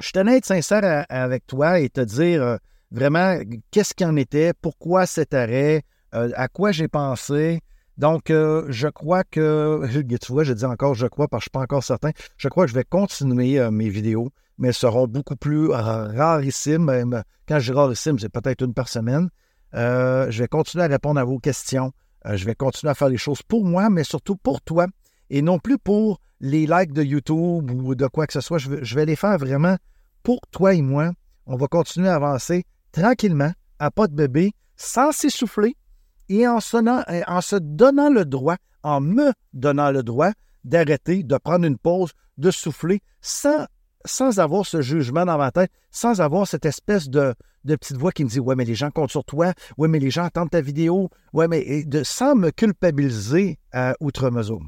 Je 0.00 0.10
tenais 0.10 0.32
à 0.32 0.36
être 0.36 0.44
sincère 0.44 1.06
avec 1.08 1.46
toi 1.46 1.80
et 1.80 1.88
te 1.88 2.02
dire 2.02 2.42
euh, 2.42 2.56
vraiment 2.90 3.38
qu'est-ce 3.70 3.94
qu'il 3.94 4.06
en 4.06 4.16
était, 4.16 4.52
pourquoi 4.60 5.06
cet 5.06 5.32
arrêt, 5.32 5.82
euh, 6.14 6.30
à 6.36 6.48
quoi 6.48 6.70
j'ai 6.70 6.86
pensé. 6.86 7.60
Donc, 7.96 8.24
je 8.28 8.88
crois 8.88 9.24
que, 9.24 9.86
tu 10.18 10.32
vois, 10.32 10.44
je 10.44 10.52
dis 10.52 10.66
encore 10.66 10.94
je 10.94 11.06
crois 11.06 11.28
parce 11.28 11.46
que 11.46 11.50
je 11.52 11.58
ne 11.58 11.62
suis 11.62 11.66
pas 11.66 11.74
encore 11.74 11.82
certain. 11.82 12.10
Je 12.36 12.48
crois 12.48 12.66
que 12.66 12.70
je 12.70 12.74
vais 12.74 12.84
continuer 12.84 13.70
mes 13.70 13.88
vidéos 13.88 14.30
mais 14.58 14.72
seront 14.72 15.06
beaucoup 15.06 15.36
plus 15.36 15.68
rarissimes. 15.70 17.22
quand 17.48 17.58
je 17.58 17.72
dis 17.72 17.78
rarissimes, 17.78 18.18
c'est 18.18 18.28
peut-être 18.28 18.62
une 18.62 18.74
par 18.74 18.88
semaine. 18.88 19.28
Euh, 19.74 20.30
je 20.30 20.42
vais 20.42 20.48
continuer 20.48 20.84
à 20.84 20.88
répondre 20.88 21.20
à 21.20 21.24
vos 21.24 21.38
questions. 21.38 21.92
Euh, 22.26 22.36
je 22.36 22.44
vais 22.44 22.54
continuer 22.54 22.90
à 22.90 22.94
faire 22.94 23.08
les 23.08 23.18
choses 23.18 23.42
pour 23.42 23.64
moi, 23.64 23.90
mais 23.90 24.04
surtout 24.04 24.36
pour 24.36 24.60
toi, 24.62 24.86
et 25.30 25.42
non 25.42 25.58
plus 25.58 25.78
pour 25.78 26.20
les 26.40 26.66
likes 26.66 26.92
de 26.92 27.02
YouTube 27.02 27.70
ou 27.70 27.94
de 27.94 28.06
quoi 28.06 28.26
que 28.26 28.32
ce 28.32 28.40
soit. 28.40 28.58
Je 28.58 28.94
vais, 28.94 29.06
les 29.06 29.16
faire 29.16 29.38
vraiment 29.38 29.76
pour 30.22 30.40
toi 30.50 30.74
et 30.74 30.82
moi. 30.82 31.10
On 31.46 31.56
va 31.56 31.66
continuer 31.66 32.08
à 32.08 32.16
avancer 32.16 32.64
tranquillement, 32.92 33.52
à 33.78 33.90
pas 33.90 34.08
de 34.08 34.14
bébé, 34.14 34.52
sans 34.76 35.12
s'essouffler 35.12 35.76
et 36.28 36.48
en 36.48 36.60
se 36.60 37.56
donnant 37.56 38.10
le 38.10 38.24
droit, 38.24 38.56
en 38.82 39.00
me 39.00 39.32
donnant 39.52 39.90
le 39.90 40.02
droit 40.02 40.32
d'arrêter, 40.64 41.22
de 41.22 41.36
prendre 41.36 41.64
une 41.64 41.78
pause, 41.78 42.10
de 42.38 42.50
souffler, 42.50 43.00
sans 43.20 43.66
sans 44.06 44.38
avoir 44.38 44.64
ce 44.64 44.80
jugement 44.80 45.24
dans 45.24 45.38
ma 45.38 45.50
tête, 45.50 45.70
sans 45.90 46.20
avoir 46.20 46.46
cette 46.46 46.64
espèce 46.64 47.08
de, 47.08 47.34
petite 47.64 47.96
voix 47.96 48.12
qui 48.12 48.24
me 48.24 48.28
dit 48.28 48.40
Ouais, 48.40 48.54
mais 48.54 48.64
les 48.64 48.74
gens 48.74 48.90
comptent 48.90 49.10
sur 49.10 49.24
toi, 49.24 49.52
ouais, 49.76 49.88
mais 49.88 49.98
les 49.98 50.10
gens 50.10 50.24
attendent 50.24 50.50
ta 50.50 50.60
vidéo, 50.60 51.10
ouais, 51.32 51.48
mais 51.48 51.84
sans 52.04 52.34
me 52.34 52.50
culpabiliser 52.50 53.58
à 53.72 53.94
outre 54.00 54.30
mesure. 54.30 54.60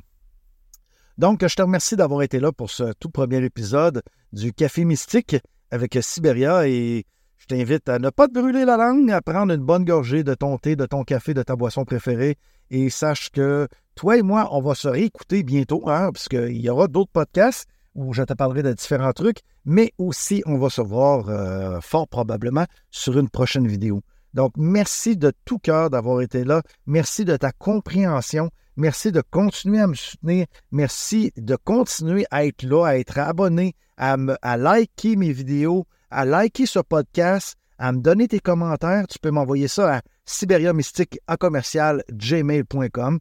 Donc, 1.17 1.45
je 1.47 1.55
te 1.55 1.63
remercie 1.63 1.97
d'avoir 1.97 2.23
été 2.23 2.39
là 2.39 2.53
pour 2.53 2.71
ce 2.71 2.93
tout 3.01 3.11
premier 3.11 3.45
épisode 3.45 4.03
du 4.33 4.53
Café 4.53 4.85
Mystique 4.85 5.37
avec 5.71 5.99
Sibéria 6.01 6.69
et 6.69 7.07
je 7.39 7.47
t'invite 7.47 7.89
à 7.89 7.99
ne 7.99 8.11
pas 8.11 8.29
te 8.29 8.35
brûler 8.35 8.65
la 8.65 8.77
langue, 8.77 9.11
à 9.11 9.21
prendre 9.21 9.53
une 9.53 9.65
bonne 9.65 9.85
gorgée 9.85 10.23
de 10.23 10.35
ton 10.35 10.59
thé, 10.59 10.77
de 10.77 10.87
ton 10.87 11.03
café, 11.03 11.35
de 11.35 11.43
ta 11.43 11.57
boisson 11.57 11.85
préférée 11.85 12.37
et 12.71 12.91
sache 12.91 13.31
que 13.31 13.69
toi 13.95 14.17
et 14.17 14.23
moi, 14.23 14.49
on 14.53 14.61
va 14.61 14.75
se 14.75 14.89
réécouter 14.89 15.43
bientôt, 15.43 15.89
hein, 15.89 16.11
y 16.33 16.69
aura 16.69 16.87
d'autres 16.87 17.11
podcasts 17.13 17.67
où 17.99 18.13
je 18.13 18.23
te 18.23 18.33
parlerai 18.33 18.63
de 18.63 18.73
différents 18.73 19.13
trucs, 19.13 19.41
mais 19.65 19.93
aussi 19.99 20.41
on 20.47 20.57
va 20.57 20.71
se 20.71 20.81
voir 20.81 21.29
euh, 21.29 21.81
fort 21.81 22.07
probablement 22.07 22.65
sur 22.93 23.19
une 23.19 23.29
prochaine 23.29 23.67
vidéo. 23.67 24.03
Donc, 24.35 24.53
merci 24.57 25.17
de 25.17 25.33
tout 25.45 25.59
cœur 25.59 25.91
d'avoir 25.91 26.21
été 26.21 26.45
là. 26.45 26.63
Merci 26.87 27.25
de 27.25 27.37
ta 27.37 27.51
compréhension. 27.51 28.51
Merci 28.77 29.11
de 29.11 29.21
continuer 29.21 29.81
à 29.81 29.89
me 29.89 29.95
soutenir. 29.95 30.47
Merci 30.71 31.33
de 31.37 31.57
continuer 31.57 32.25
à 32.31 32.47
être 32.47 32.63
là, 32.63 32.85
à 32.87 32.97
être 32.99 33.19
abonné, 33.19 33.75
à, 33.97 34.17
liker 34.57 35.17
mes 35.17 35.33
vidéos, 35.33 35.85
à 36.11 36.25
liker 36.25 36.67
ce 36.67 36.79
podcast, 36.79 37.57
à 37.79 37.91
me 37.91 38.01
donner 38.01 38.29
tes 38.29 38.39
commentaires. 38.39 39.09
Tu 39.09 39.19
peux 39.19 39.33
m'envoyer 39.33 39.67
ça 39.67 39.97
à 39.97 40.03
siberiamystique 40.25 41.19
à 41.27 41.37
commercial 41.37 42.05
gmail.com. 42.13 43.19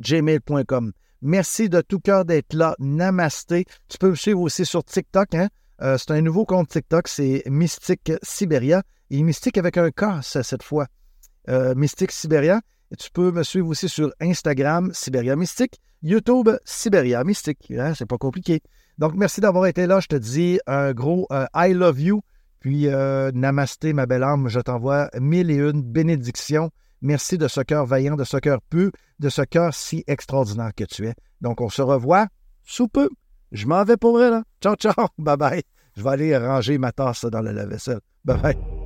Gmail.com. 0.00 0.92
Merci 1.24 1.68
de 1.68 1.80
tout 1.80 2.00
cœur 2.00 2.24
d'être 2.24 2.52
là. 2.52 2.74
Namasté. 2.80 3.64
Tu 3.88 3.96
peux 3.96 4.10
me 4.10 4.16
suivre 4.16 4.40
aussi 4.40 4.66
sur 4.66 4.82
TikTok. 4.82 5.36
Hein? 5.36 5.48
Euh, 5.80 5.96
c'est 5.96 6.10
un 6.10 6.20
nouveau 6.20 6.44
compte 6.44 6.68
TikTok. 6.68 7.06
C'est 7.06 7.44
Mystique 7.46 8.10
Siberia. 8.24 8.82
Et 9.08 9.22
Mystique 9.22 9.56
avec 9.56 9.76
un 9.76 9.92
K 9.92 10.20
cette 10.20 10.64
fois. 10.64 10.88
Euh, 11.48 11.76
Mystique 11.76 12.10
Siberia. 12.10 12.60
Et 12.90 12.96
tu 12.96 13.08
peux 13.12 13.30
me 13.30 13.44
suivre 13.44 13.68
aussi 13.68 13.88
sur 13.88 14.12
Instagram, 14.20 14.90
Siberia 14.92 15.36
Mystique. 15.36 15.80
YouTube, 16.02 16.50
Siberia 16.64 17.22
Mystique. 17.22 17.70
Hein? 17.70 17.94
C'est 17.94 18.06
pas 18.06 18.18
compliqué. 18.18 18.60
Donc, 18.98 19.14
merci 19.14 19.40
d'avoir 19.40 19.66
été 19.66 19.86
là. 19.86 20.00
Je 20.00 20.08
te 20.08 20.16
dis 20.16 20.58
un 20.66 20.92
gros 20.92 21.28
euh, 21.30 21.46
I 21.54 21.72
love 21.72 22.00
you. 22.00 22.22
Puis, 22.58 22.88
namasté, 23.34 23.92
ma 23.92 24.06
belle 24.06 24.22
âme. 24.24 24.48
Je 24.48 24.58
t'envoie 24.58 25.08
mille 25.20 25.50
et 25.52 25.56
une 25.56 25.82
bénédictions. 25.82 26.70
Merci 27.00 27.36
de 27.36 27.48
ce 27.48 27.60
cœur 27.60 27.84
vaillant, 27.84 28.14
de 28.14 28.22
ce 28.22 28.36
cœur 28.36 28.62
pu, 28.62 28.92
de 29.22 29.28
ce 29.28 29.42
cœur 29.42 29.72
si 29.72 30.04
extraordinaire 30.06 30.72
que 30.76 30.84
tu 30.84 31.06
es. 31.06 31.14
Donc, 31.40 31.60
on 31.60 31.70
se 31.70 31.80
revoit 31.80 32.26
sous 32.64 32.88
peu. 32.88 33.08
Je 33.52 33.66
m'en 33.66 33.84
vais 33.84 33.96
pour 33.96 34.12
vrai, 34.12 34.30
là. 34.30 34.42
Ciao, 34.60 34.74
ciao. 34.76 35.06
Bye 35.18 35.36
bye. 35.36 35.62
Je 35.96 36.02
vais 36.02 36.10
aller 36.10 36.36
ranger 36.36 36.78
ma 36.78 36.92
tasse 36.92 37.24
dans 37.24 37.40
la 37.40 37.52
lave-vaisselle. 37.52 38.00
Bye 38.24 38.38
bye. 38.38 38.81